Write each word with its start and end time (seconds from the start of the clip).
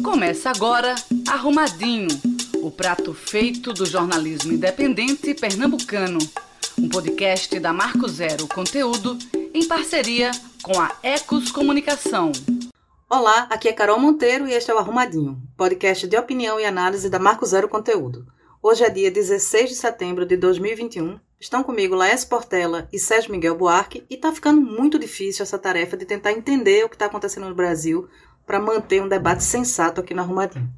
Começa 0.00 0.50
agora 0.50 0.94
Arrumadinho, 1.28 2.08
o 2.62 2.70
prato 2.70 3.12
feito 3.12 3.72
do 3.72 3.84
jornalismo 3.84 4.52
independente 4.52 5.34
pernambucano. 5.34 6.18
Um 6.78 6.88
podcast 6.88 7.58
da 7.60 7.72
Marco 7.72 8.08
Zero 8.08 8.48
Conteúdo 8.48 9.18
em 9.52 9.66
parceria 9.68 10.30
com 10.62 10.80
a 10.80 10.96
Ecos 11.02 11.52
Comunicação. 11.52 12.32
Olá, 13.08 13.46
aqui 13.50 13.68
é 13.68 13.72
Carol 13.72 14.00
Monteiro 14.00 14.48
e 14.48 14.52
este 14.52 14.70
é 14.70 14.74
o 14.74 14.78
Arrumadinho, 14.78 15.40
podcast 15.56 16.06
de 16.08 16.16
opinião 16.16 16.58
e 16.58 16.64
análise 16.64 17.10
da 17.10 17.18
Marco 17.18 17.44
Zero 17.44 17.68
Conteúdo. 17.68 18.26
Hoje 18.62 18.84
é 18.84 18.90
dia 18.90 19.10
16 19.10 19.70
de 19.70 19.76
setembro 19.76 20.24
de 20.24 20.36
2021. 20.36 21.18
Estão 21.38 21.62
comigo 21.62 21.94
Laércio 21.94 22.28
Portela 22.28 22.88
e 22.92 22.98
Sérgio 22.98 23.32
Miguel 23.32 23.56
Buarque 23.56 24.04
e 24.08 24.14
está 24.14 24.32
ficando 24.32 24.60
muito 24.60 24.98
difícil 24.98 25.42
essa 25.42 25.58
tarefa 25.58 25.96
de 25.96 26.06
tentar 26.06 26.32
entender 26.32 26.84
o 26.84 26.88
que 26.88 26.94
está 26.94 27.06
acontecendo 27.06 27.48
no 27.48 27.54
Brasil 27.54 28.08
para 28.52 28.60
manter 28.60 29.02
um 29.02 29.08
debate 29.08 29.42
sensato 29.42 30.02
aqui 30.02 30.12
no 30.12 30.20
Arrumadinho. 30.20 30.68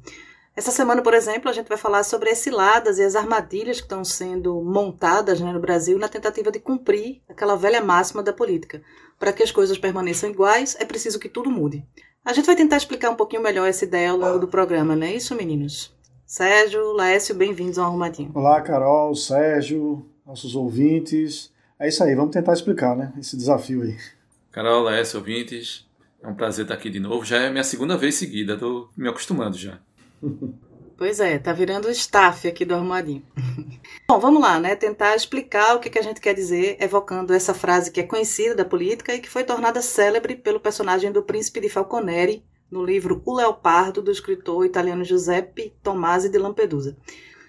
Essa 0.55 0.71
semana, 0.71 1.01
por 1.01 1.13
exemplo, 1.13 1.49
a 1.49 1.53
gente 1.53 1.67
vai 1.67 1.77
falar 1.77 2.03
sobre 2.03 2.29
as 2.29 2.37
ciladas 2.37 2.97
e 2.97 3.03
as 3.03 3.17
armadilhas 3.17 3.81
que 3.81 3.85
estão 3.85 4.01
sendo 4.01 4.61
montadas 4.63 5.41
né, 5.41 5.51
no 5.51 5.59
Brasil 5.59 5.99
na 5.99 6.07
tentativa 6.07 6.49
de 6.49 6.57
cumprir 6.57 7.21
aquela 7.27 7.57
velha 7.57 7.83
máxima 7.83 8.23
da 8.23 8.31
política. 8.31 8.81
Para 9.19 9.33
que 9.33 9.43
as 9.43 9.51
coisas 9.51 9.77
permaneçam 9.77 10.29
iguais, 10.29 10.77
é 10.79 10.85
preciso 10.85 11.19
que 11.19 11.27
tudo 11.27 11.51
mude. 11.51 11.85
A 12.23 12.31
gente 12.31 12.45
vai 12.45 12.55
tentar 12.55 12.77
explicar 12.77 13.09
um 13.09 13.15
pouquinho 13.15 13.43
melhor 13.43 13.67
essa 13.67 13.83
ideia 13.83 14.11
ao 14.11 14.17
longo 14.17 14.39
do 14.39 14.47
programa, 14.47 14.95
não 14.95 15.05
é 15.05 15.13
isso, 15.13 15.35
meninos? 15.35 15.93
Sérgio, 16.25 16.93
Lécio, 16.93 17.35
bem-vindos 17.35 17.77
ao 17.77 17.87
Arrumadinho. 17.87 18.31
Olá, 18.33 18.61
Carol, 18.61 19.13
Sérgio, 19.15 20.05
nossos 20.25 20.55
ouvintes. 20.55 21.51
É 21.77 21.89
isso 21.89 22.01
aí, 22.01 22.15
vamos 22.15 22.31
tentar 22.31 22.53
explicar, 22.53 22.95
né? 22.95 23.11
Esse 23.19 23.35
desafio 23.35 23.81
aí. 23.81 23.97
Carol, 24.49 24.83
Lécio, 24.83 25.19
ouvintes, 25.19 25.84
é 26.25 26.27
um 26.27 26.35
prazer 26.35 26.65
estar 26.65 26.73
aqui 26.73 26.89
de 26.89 26.99
novo. 26.99 27.23
Já 27.23 27.37
é 27.37 27.49
minha 27.51 27.63
segunda 27.63 27.95
vez 27.95 28.15
seguida, 28.15 28.53
estou 28.53 28.89
me 28.97 29.07
acostumando 29.07 29.57
já. 29.57 29.79
Pois 30.97 31.19
é, 31.19 31.37
tá 31.37 31.51
virando 31.51 31.91
staff 31.91 32.47
aqui 32.47 32.63
do 32.63 32.73
Arrumadinho. 32.73 33.21
Bom, 34.07 34.17
vamos 34.17 34.41
lá, 34.41 34.57
né? 34.61 34.77
Tentar 34.77 35.13
explicar 35.13 35.75
o 35.75 35.79
que, 35.81 35.89
que 35.89 35.99
a 35.99 36.01
gente 36.01 36.21
quer 36.21 36.33
dizer 36.33 36.77
evocando 36.79 37.33
essa 37.33 37.53
frase 37.53 37.91
que 37.91 37.99
é 37.99 38.03
conhecida 38.03 38.55
da 38.55 38.63
política 38.63 39.13
e 39.13 39.19
que 39.19 39.29
foi 39.29 39.43
tornada 39.43 39.81
célebre 39.81 40.37
pelo 40.37 40.57
personagem 40.57 41.11
do 41.11 41.21
Príncipe 41.21 41.59
de 41.59 41.67
Falconeri 41.67 42.45
no 42.71 42.81
livro 42.81 43.21
O 43.25 43.35
Leopardo, 43.35 44.01
do 44.01 44.09
escritor 44.09 44.65
italiano 44.65 45.03
Giuseppe 45.03 45.73
Tomasi 45.83 46.29
de 46.29 46.37
Lampedusa. 46.37 46.95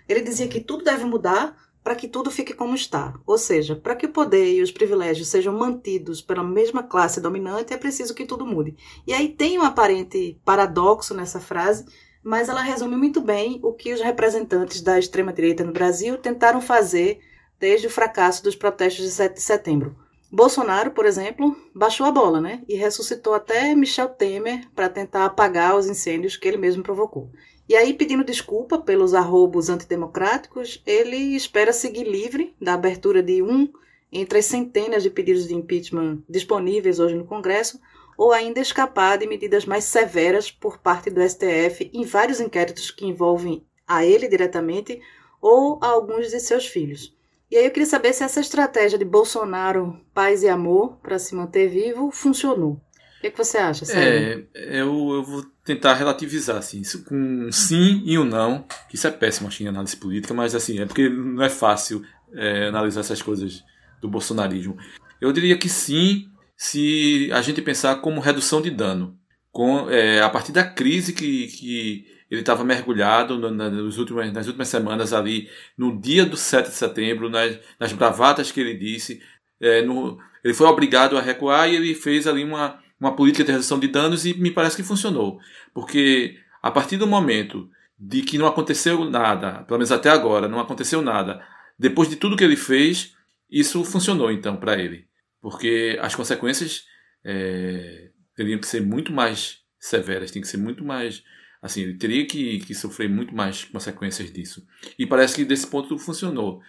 Ele 0.09 0.23
dizia 0.23 0.49
que 0.49 0.61
tudo 0.61 0.83
deve 0.83 1.05
mudar 1.05 1.57
para 1.87 1.95
que 1.95 2.09
tudo 2.09 2.33
fique 2.33 2.53
como 2.53 2.75
está. 2.75 3.15
Ou 3.25 3.39
seja, 3.39 3.77
para 3.77 3.95
que 3.95 4.07
o 4.07 4.13
poder 4.13 4.55
e 4.55 4.61
os 4.61 4.73
privilégios 4.73 5.29
sejam 5.29 5.57
mantidos 5.57 6.21
pela 6.21 6.43
mesma 6.43 6.83
classe 6.83 7.21
dominante, 7.21 7.73
é 7.73 7.77
preciso 7.77 8.13
que 8.13 8.27
tudo 8.27 8.45
mude. 8.45 8.77
E 9.07 9.15
aí 9.15 9.29
tem 9.29 9.57
um 9.57 9.63
aparente 9.63 10.37
paradoxo 10.45 11.15
nessa 11.15 11.39
frase, 11.39 11.87
mas 12.25 12.49
ela 12.49 12.61
resume 12.61 12.97
muito 12.97 13.21
bem 13.21 13.61
o 13.63 13.73
que 13.73 13.93
os 13.93 14.01
representantes 14.01 14.81
da 14.81 14.99
extrema-direita 14.99 15.63
no 15.63 15.71
Brasil 15.71 16.19
tentaram 16.19 16.61
fazer 16.61 17.21
desde 17.57 17.87
o 17.87 17.91
fracasso 17.91 18.43
dos 18.43 18.57
protestos 18.57 19.05
de 19.05 19.13
7 19.13 19.35
de 19.35 19.43
setembro. 19.43 19.95
Bolsonaro, 20.29 20.91
por 20.91 21.07
exemplo, 21.07 21.57
baixou 21.73 22.05
a 22.05 22.11
bola, 22.11 22.41
né? 22.41 22.65
E 22.69 22.75
ressuscitou 22.75 23.33
até 23.33 23.77
Michel 23.77 24.09
Temer 24.09 24.69
para 24.75 24.89
tentar 24.89 25.25
apagar 25.25 25.77
os 25.77 25.87
incêndios 25.87 26.37
que 26.37 26.49
ele 26.49 26.57
mesmo 26.57 26.83
provocou. 26.83 27.31
E 27.69 27.75
aí, 27.75 27.93
pedindo 27.93 28.23
desculpa 28.23 28.79
pelos 28.79 29.13
arrobos 29.13 29.69
antidemocráticos, 29.69 30.81
ele 30.87 31.17
espera 31.35 31.73
seguir 31.73 32.05
livre 32.05 32.55
da 32.61 32.75
abertura 32.75 33.23
de 33.23 33.43
um 33.43 33.69
entre 34.13 34.39
as 34.39 34.45
centenas 34.45 35.03
de 35.03 35.11
pedidos 35.11 35.49
de 35.49 35.55
impeachment 35.55 36.23
disponíveis 36.29 37.01
hoje 37.01 37.17
no 37.17 37.25
Congresso, 37.25 37.81
ou 38.17 38.33
ainda 38.33 38.61
escapar 38.61 39.19
de 39.19 39.27
medidas 39.27 39.67
mais 39.67 39.85
severas 39.85 40.51
por 40.51 40.79
parte 40.79 41.11
do 41.11 41.21
STF 41.21 41.91
em 41.93 42.05
vários 42.05 42.41
inquéritos 42.41 42.91
que 42.91 43.05
envolvem 43.05 43.67
a 43.87 44.07
ele 44.07 44.29
diretamente 44.29 45.01
ou 45.41 45.79
a 45.83 45.89
alguns 45.89 46.31
de 46.31 46.41
seus 46.41 46.67
filhos. 46.67 47.15
E 47.51 47.57
aí 47.57 47.65
eu 47.67 47.71
queria 47.71 47.87
saber 47.87 48.13
se 48.13 48.25
essa 48.25 48.41
estratégia 48.41 48.99
de 48.99 49.05
Bolsonaro, 49.05 50.01
paz 50.15 50.43
e 50.43 50.49
amor, 50.49 50.97
para 51.03 51.19
se 51.19 51.35
manter 51.35 51.69
vivo, 51.69 52.11
funcionou. 52.11 52.81
O 53.27 53.29
que, 53.29 53.29
é 53.29 53.31
que 53.31 53.45
você 53.45 53.59
acha, 53.59 53.85
Sérgio? 53.85 54.47
É, 54.55 54.81
eu, 54.81 55.15
eu 55.15 55.23
vou 55.25 55.43
tentar 55.65 55.95
relativizar 55.95 56.57
assim, 56.57 56.81
isso 56.81 57.05
com 57.05 57.17
um 57.17 57.51
sim 57.51 58.03
e 58.05 58.17
um 58.17 58.25
não, 58.25 58.65
que 58.89 58.95
isso 58.95 59.07
é 59.07 59.11
péssimo 59.11 59.49
acho, 59.49 59.63
em 59.63 59.67
análise 59.67 59.97
política, 59.97 60.33
mas 60.33 60.55
assim, 60.55 60.79
é 60.79 60.87
porque 60.87 61.09
não 61.09 61.43
é 61.43 61.49
fácil 61.49 62.05
é, 62.33 62.69
analisar 62.69 63.01
essas 63.01 63.21
coisas 63.21 63.65
do 64.01 64.09
bolsonarismo. 64.09 64.77
Eu 65.21 65.33
diria 65.33 65.59
que 65.59 65.69
sim, 65.69 66.29
se 66.57 67.29
a 67.33 67.43
gente 67.43 67.61
pensar 67.63 67.97
como 67.97 68.21
redução 68.21 68.63
de 68.63 68.71
dano. 68.71 69.19
Com, 69.51 69.91
é, 69.91 70.21
a 70.21 70.29
partir 70.29 70.53
da 70.53 70.63
crise 70.63 71.15
que, 71.15 71.47
que 71.47 72.07
ele 72.31 72.43
estava 72.43 72.63
mergulhado 72.63 73.39
no, 73.39 73.51
na, 73.51 73.71
nos 73.71 73.97
últimos, 73.97 74.31
nas 74.31 74.47
últimas 74.47 74.69
semanas 74.69 75.15
ali, 75.15 75.49
no 75.79 75.99
dia 75.99 76.27
do 76.27 76.37
7 76.37 76.69
de 76.69 76.75
setembro, 76.75 77.31
nas, 77.31 77.59
nas 77.81 77.93
bravatas 77.93 78.53
que 78.53 78.61
ele 78.61 78.75
disse. 78.75 79.21
É, 79.59 79.81
no, 79.81 80.19
ele 80.45 80.53
foi 80.53 80.67
obrigado 80.67 81.17
a 81.17 81.23
recuar 81.23 81.69
e 81.69 81.75
ele 81.75 81.95
fez 81.95 82.27
ali 82.27 82.45
uma, 82.45 82.79
uma 83.01 83.15
política 83.15 83.45
de 83.45 83.53
redução 83.53 83.79
de 83.79 83.89
danos 83.89 84.25
e 84.25 84.35
me 84.35 84.51
parece 84.51 84.77
que 84.77 84.83
funcionou. 84.83 85.39
Porque 85.75 86.39
a 86.63 86.71
partir 86.71 86.97
do 86.97 87.07
momento 87.07 87.71
de 87.99 88.23
que 88.23 88.39
não 88.39 88.47
aconteceu 88.47 89.05
nada, 89.09 89.65
pelo 89.65 89.79
menos 89.79 89.93
até 89.93 90.11
agora, 90.11 90.49
não 90.49 90.61
aconteceu 90.61 91.03
nada, 91.03 91.43
depois 91.79 92.09
de 92.09 92.17
tudo 92.17 92.37
que 92.37 92.45
ele 92.45 92.57
fez, 92.57 93.15
isso 93.51 93.85
funcionou 93.85 94.31
então 94.31 94.57
para 94.57 94.79
ele. 94.79 95.07
Porque 95.41 95.99
as 96.01 96.15
consequências 96.15 96.85
é, 97.25 98.11
teriam 98.35 98.59
que 98.59 98.67
ser 98.67 98.81
muito 98.81 99.13
mais 99.13 99.59
severas, 99.79 100.31
tem 100.31 100.43
que 100.43 100.49
ser 100.49 100.57
muito 100.57 100.85
mais 100.85 101.23
Assim, 101.67 101.83
ele 101.83 101.95
teria 101.95 102.25
que, 102.27 102.61
que 102.61 102.75
sofrer 102.75 103.09
muito 103.09 103.35
mais 103.35 103.65
consequências 103.65 104.33
disso. 104.33 104.65
E 104.97 105.05
parece 105.05 105.35
que 105.35 105.45
desse 105.45 105.67
ponto 105.67 105.99
funcionou. 105.99 106.61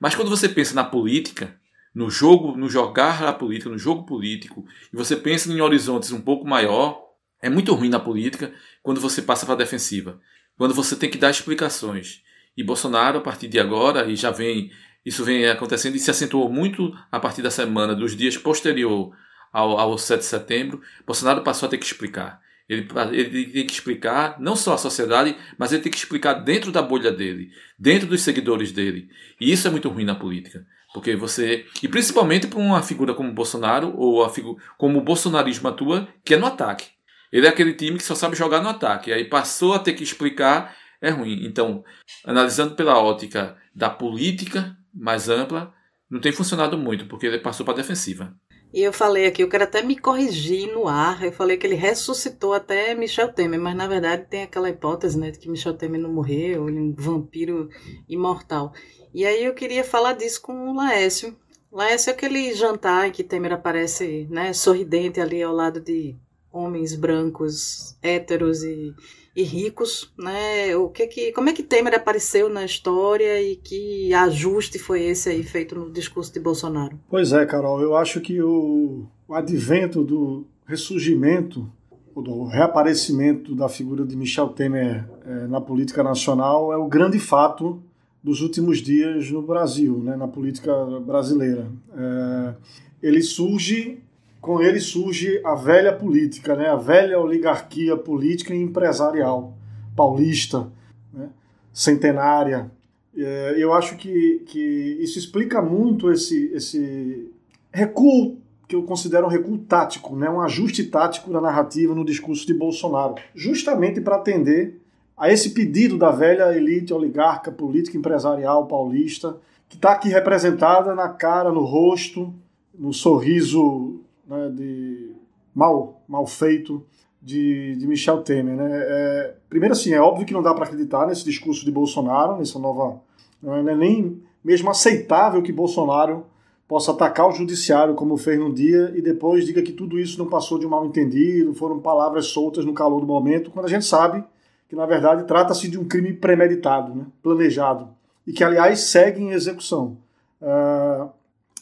Mas 0.00 0.14
quando 0.14 0.30
você 0.30 0.48
pensa 0.48 0.74
na 0.74 0.82
política, 0.84 1.60
no 1.96 2.10
jogo, 2.10 2.58
no 2.58 2.68
jogar 2.68 3.24
a 3.24 3.32
política, 3.32 3.70
no 3.70 3.78
jogo 3.78 4.04
político, 4.04 4.66
e 4.92 4.94
você 4.94 5.16
pensa 5.16 5.50
em 5.50 5.62
horizontes 5.62 6.12
um 6.12 6.20
pouco 6.20 6.46
maior, 6.46 7.02
é 7.40 7.48
muito 7.48 7.72
ruim 7.72 7.88
na 7.88 7.98
política 7.98 8.52
quando 8.82 9.00
você 9.00 9.22
passa 9.22 9.46
para 9.46 9.54
a 9.54 9.58
defensiva. 9.58 10.20
Quando 10.58 10.74
você 10.74 10.94
tem 10.94 11.08
que 11.08 11.16
dar 11.16 11.30
explicações. 11.30 12.20
E 12.54 12.62
Bolsonaro, 12.62 13.16
a 13.16 13.22
partir 13.22 13.48
de 13.48 13.58
agora, 13.58 14.04
e 14.10 14.14
já 14.14 14.30
vem, 14.30 14.70
isso 15.06 15.24
vem 15.24 15.46
acontecendo 15.46 15.96
e 15.96 15.98
se 15.98 16.10
acentuou 16.10 16.52
muito 16.52 16.92
a 17.10 17.18
partir 17.18 17.40
da 17.40 17.50
semana, 17.50 17.94
dos 17.94 18.14
dias 18.14 18.36
posterior 18.36 19.16
ao, 19.50 19.78
ao 19.78 19.96
7 19.96 20.20
de 20.20 20.26
setembro, 20.26 20.82
Bolsonaro 21.06 21.42
passou 21.42 21.66
a 21.66 21.70
ter 21.70 21.78
que 21.78 21.86
explicar. 21.86 22.42
Ele, 22.68 22.86
ele 23.12 23.46
tem 23.46 23.66
que 23.66 23.72
explicar 23.72 24.38
não 24.38 24.54
só 24.54 24.74
a 24.74 24.78
sociedade, 24.78 25.34
mas 25.56 25.72
ele 25.72 25.82
tem 25.82 25.90
que 25.92 25.96
explicar 25.96 26.34
dentro 26.34 26.70
da 26.70 26.82
bolha 26.82 27.10
dele, 27.10 27.50
dentro 27.78 28.06
dos 28.06 28.20
seguidores 28.20 28.70
dele. 28.70 29.08
E 29.40 29.50
isso 29.50 29.66
é 29.66 29.70
muito 29.70 29.88
ruim 29.88 30.04
na 30.04 30.14
política. 30.14 30.66
Porque 30.96 31.14
você. 31.14 31.66
E 31.82 31.88
principalmente 31.88 32.46
para 32.46 32.58
uma 32.58 32.82
figura 32.82 33.12
como 33.12 33.30
Bolsonaro, 33.30 33.92
ou 33.98 34.24
a 34.24 34.30
figu, 34.30 34.58
como 34.78 34.98
o 34.98 35.02
bolsonarismo 35.02 35.68
atua, 35.68 36.08
que 36.24 36.32
é 36.32 36.38
no 36.38 36.46
ataque. 36.46 36.86
Ele 37.30 37.46
é 37.46 37.50
aquele 37.50 37.74
time 37.74 37.98
que 37.98 38.02
só 38.02 38.14
sabe 38.14 38.34
jogar 38.34 38.62
no 38.62 38.70
ataque. 38.70 39.12
Aí 39.12 39.26
passou 39.26 39.74
a 39.74 39.78
ter 39.78 39.92
que 39.92 40.02
explicar, 40.02 40.74
é 41.02 41.10
ruim. 41.10 41.44
Então, 41.44 41.84
analisando 42.24 42.74
pela 42.74 42.98
ótica 42.98 43.58
da 43.74 43.90
política 43.90 44.74
mais 44.94 45.28
ampla, 45.28 45.70
não 46.08 46.18
tem 46.18 46.32
funcionado 46.32 46.78
muito, 46.78 47.04
porque 47.04 47.26
ele 47.26 47.40
passou 47.40 47.66
para 47.66 47.74
a 47.74 47.76
defensiva. 47.76 48.34
E 48.72 48.82
eu 48.82 48.92
falei 48.92 49.26
aqui, 49.26 49.42
eu 49.42 49.48
quero 49.48 49.64
até 49.64 49.82
me 49.82 49.96
corrigir 49.96 50.72
no 50.72 50.86
ar. 50.86 51.24
Eu 51.24 51.32
falei 51.32 51.56
que 51.56 51.66
ele 51.66 51.74
ressuscitou 51.74 52.52
até 52.52 52.94
Michel 52.94 53.32
Temer, 53.32 53.60
mas 53.60 53.76
na 53.76 53.86
verdade 53.86 54.26
tem 54.28 54.42
aquela 54.42 54.68
hipótese, 54.68 55.18
né, 55.18 55.30
de 55.30 55.38
que 55.38 55.48
Michel 55.48 55.74
Temer 55.74 56.00
não 56.00 56.12
morreu, 56.12 56.68
ele 56.68 56.78
é 56.78 56.80
um 56.80 56.94
vampiro 56.94 57.68
imortal. 58.08 58.72
E 59.14 59.24
aí 59.24 59.44
eu 59.44 59.54
queria 59.54 59.82
falar 59.82 60.12
disso 60.12 60.42
com 60.42 60.70
o 60.70 60.74
Laércio. 60.74 61.36
Laércio 61.72 62.10
é 62.10 62.12
aquele 62.12 62.52
jantar 62.54 63.08
em 63.08 63.12
que 63.12 63.24
Temer 63.24 63.52
aparece, 63.52 64.26
né, 64.30 64.52
sorridente 64.52 65.20
ali 65.20 65.42
ao 65.42 65.54
lado 65.54 65.80
de 65.80 66.16
homens 66.52 66.94
brancos, 66.94 67.96
héteros 68.02 68.62
e 68.62 68.94
e 69.36 69.42
ricos, 69.42 70.10
né? 70.18 70.74
O 70.76 70.88
que 70.88 71.06
que, 71.06 71.32
como 71.32 71.50
é 71.50 71.52
que 71.52 71.62
Temer 71.62 71.94
apareceu 71.94 72.48
na 72.48 72.64
história 72.64 73.42
e 73.42 73.56
que 73.56 74.12
ajuste 74.14 74.78
foi 74.78 75.02
esse 75.02 75.28
aí 75.28 75.42
feito 75.42 75.74
no 75.74 75.92
discurso 75.92 76.32
de 76.32 76.40
Bolsonaro? 76.40 76.98
Pois 77.10 77.34
é, 77.34 77.44
Carol, 77.44 77.82
eu 77.82 77.94
acho 77.94 78.18
que 78.22 78.40
o, 78.40 79.04
o 79.28 79.34
advento 79.34 80.02
do 80.02 80.46
ressurgimento, 80.64 81.70
do 82.16 82.44
reaparecimento 82.44 83.54
da 83.54 83.68
figura 83.68 84.06
de 84.06 84.16
Michel 84.16 84.48
Temer 84.48 85.06
é, 85.26 85.46
na 85.46 85.60
política 85.60 86.02
nacional 86.02 86.72
é 86.72 86.78
o 86.78 86.88
grande 86.88 87.18
fato 87.18 87.82
dos 88.24 88.40
últimos 88.40 88.78
dias 88.78 89.30
no 89.30 89.42
Brasil, 89.42 89.98
né, 89.98 90.16
na 90.16 90.26
política 90.26 90.72
brasileira. 91.00 91.70
É, 91.94 92.54
ele 93.02 93.20
surge 93.20 93.98
com 94.40 94.60
ele 94.60 94.80
surge 94.80 95.40
a 95.44 95.54
velha 95.54 95.92
política, 95.92 96.54
né? 96.54 96.68
a 96.68 96.76
velha 96.76 97.18
oligarquia 97.18 97.96
política 97.96 98.54
e 98.54 98.62
empresarial 98.62 99.54
paulista, 99.94 100.68
né? 101.12 101.28
centenária. 101.72 102.70
É, 103.16 103.54
eu 103.58 103.72
acho 103.72 103.96
que, 103.96 104.42
que 104.46 104.98
isso 105.00 105.18
explica 105.18 105.62
muito 105.62 106.12
esse, 106.12 106.50
esse 106.52 107.32
recuo 107.72 108.38
que 108.68 108.74
eu 108.74 108.82
considero 108.82 109.26
um 109.26 109.30
recuo 109.30 109.58
tático, 109.58 110.16
né, 110.16 110.28
um 110.28 110.40
ajuste 110.40 110.84
tático 110.84 111.30
da 111.30 111.40
narrativa 111.40 111.94
no 111.94 112.04
discurso 112.04 112.46
de 112.46 112.52
Bolsonaro, 112.52 113.14
justamente 113.34 114.00
para 114.00 114.16
atender 114.16 114.80
a 115.16 115.32
esse 115.32 115.50
pedido 115.50 115.96
da 115.96 116.10
velha 116.10 116.54
elite 116.54 116.92
oligarca 116.92 117.50
política 117.50 117.96
empresarial 117.96 118.66
paulista, 118.66 119.38
que 119.68 119.76
está 119.76 119.92
aqui 119.92 120.08
representada 120.08 120.94
na 120.94 121.08
cara, 121.08 121.50
no 121.50 121.64
rosto, 121.64 122.34
no 122.78 122.92
sorriso 122.92 124.00
né, 124.28 124.50
de 124.54 125.12
mal, 125.54 126.02
mal 126.08 126.26
feito 126.26 126.84
de, 127.20 127.76
de 127.76 127.86
Michel 127.86 128.22
Temer. 128.22 128.56
Né? 128.56 128.68
É, 128.70 129.34
primeiro, 129.48 129.72
assim, 129.72 129.92
é 129.92 130.00
óbvio 130.00 130.26
que 130.26 130.32
não 130.32 130.42
dá 130.42 130.54
para 130.54 130.64
acreditar 130.64 131.06
nesse 131.06 131.24
discurso 131.24 131.64
de 131.64 131.72
Bolsonaro, 131.72 132.36
nessa 132.36 132.58
nova. 132.58 133.00
Não 133.42 133.54
é 133.56 133.74
nem 133.76 134.22
mesmo 134.44 134.70
aceitável 134.70 135.42
que 135.42 135.52
Bolsonaro 135.52 136.26
possa 136.68 136.92
atacar 136.92 137.28
o 137.28 137.32
judiciário 137.32 137.94
como 137.94 138.16
fez 138.16 138.38
num 138.38 138.52
dia 138.52 138.92
e 138.96 139.00
depois 139.00 139.44
diga 139.44 139.62
que 139.62 139.72
tudo 139.72 139.98
isso 139.98 140.18
não 140.18 140.28
passou 140.28 140.58
de 140.58 140.66
um 140.66 140.70
mal 140.70 140.84
entendido, 140.84 141.54
foram 141.54 141.78
palavras 141.78 142.26
soltas 142.26 142.64
no 142.64 142.74
calor 142.74 143.00
do 143.00 143.06
momento, 143.06 143.50
quando 143.50 143.66
a 143.66 143.68
gente 143.68 143.84
sabe 143.84 144.24
que 144.68 144.74
na 144.74 144.84
verdade 144.84 145.24
trata-se 145.24 145.68
de 145.68 145.78
um 145.78 145.84
crime 145.84 146.12
premeditado, 146.12 146.94
né, 146.94 147.06
planejado 147.22 147.88
e 148.26 148.32
que 148.32 148.42
aliás 148.42 148.80
segue 148.80 149.22
em 149.22 149.30
execução. 149.30 149.96
Uh, 150.42 151.08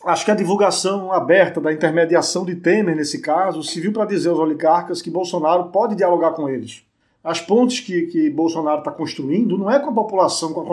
acho 0.07 0.25
que 0.25 0.31
a 0.31 0.35
divulgação 0.35 1.13
aberta 1.13 1.61
da 1.61 1.73
intermediação 1.73 2.45
de 2.45 2.57
Temer 2.57 2.97
nesse 2.97 3.21
caso 3.21 3.63
se 3.63 3.81
viu 3.81 3.93
para 3.93 4.05
dizer 4.05 4.31
aos 4.31 4.39
oligarcas 4.39 5.03
que 5.03 5.11
Bolsonaro 5.11 5.65
pode 5.67 5.95
dialogar 5.95 6.33
com 6.33 6.49
eles. 6.49 6.83
As 7.23 7.41
pontes 7.41 7.81
que, 7.81 8.03
que 8.07 8.31
Bolsonaro 8.31 8.79
está 8.79 8.91
construindo 8.91 9.57
não 9.57 9.71
é 9.71 9.81
com 9.81 9.91
a 9.91 9.95
população, 9.95 10.53
com 10.53 10.61
a 10.61 10.65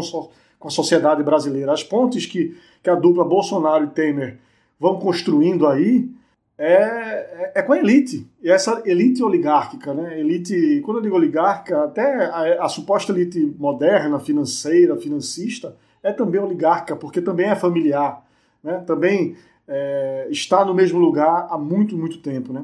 com 0.62 0.68
a 0.68 0.72
sociedade 0.72 1.24
brasileira. 1.24 1.74
As 1.74 1.84
pontes 1.84 2.28
que, 2.28 2.56
que 2.84 2.90
a 2.90 2.96
dupla 2.96 3.26
Bolsonaro 3.26 3.84
e 3.84 3.88
Temer 3.88 4.38
vão 4.80 5.00
construindo 5.00 5.68
aí 5.68 6.08
é, 6.56 6.74
é, 6.74 7.52
é, 7.56 7.62
com 7.64 7.74
a 7.74 7.80
elite. 7.80 8.28
E 8.42 8.50
essa 8.50 8.84
elite 8.86 9.24
oligárquica, 9.24 9.92
né? 9.96 10.20
Elite, 10.20 10.82
quando 10.86 10.98
eu 10.98 11.04
digo 11.04 11.16
oligarca, 11.16 11.86
até 11.86 12.26
a, 12.26 12.66
a, 12.66 12.70
suposta 12.70 13.12
elite 13.12 13.44
moderna, 13.58 14.20
financeira, 14.20 14.96
financista, 14.96 15.76
é 16.04 16.14
também 16.14 16.40
oligarca, 16.40 16.96
porque 16.96 17.20
também 17.20 17.50
é 17.50 17.56
familiar, 17.56 18.24
né? 18.64 18.84
Também 18.86 19.36
é, 19.68 20.28
está 20.30 20.64
no 20.66 20.74
mesmo 20.74 21.00
lugar 21.00 21.48
há 21.50 21.58
muito, 21.58 21.98
muito 21.98 22.20
tempo, 22.20 22.54
né? 22.54 22.64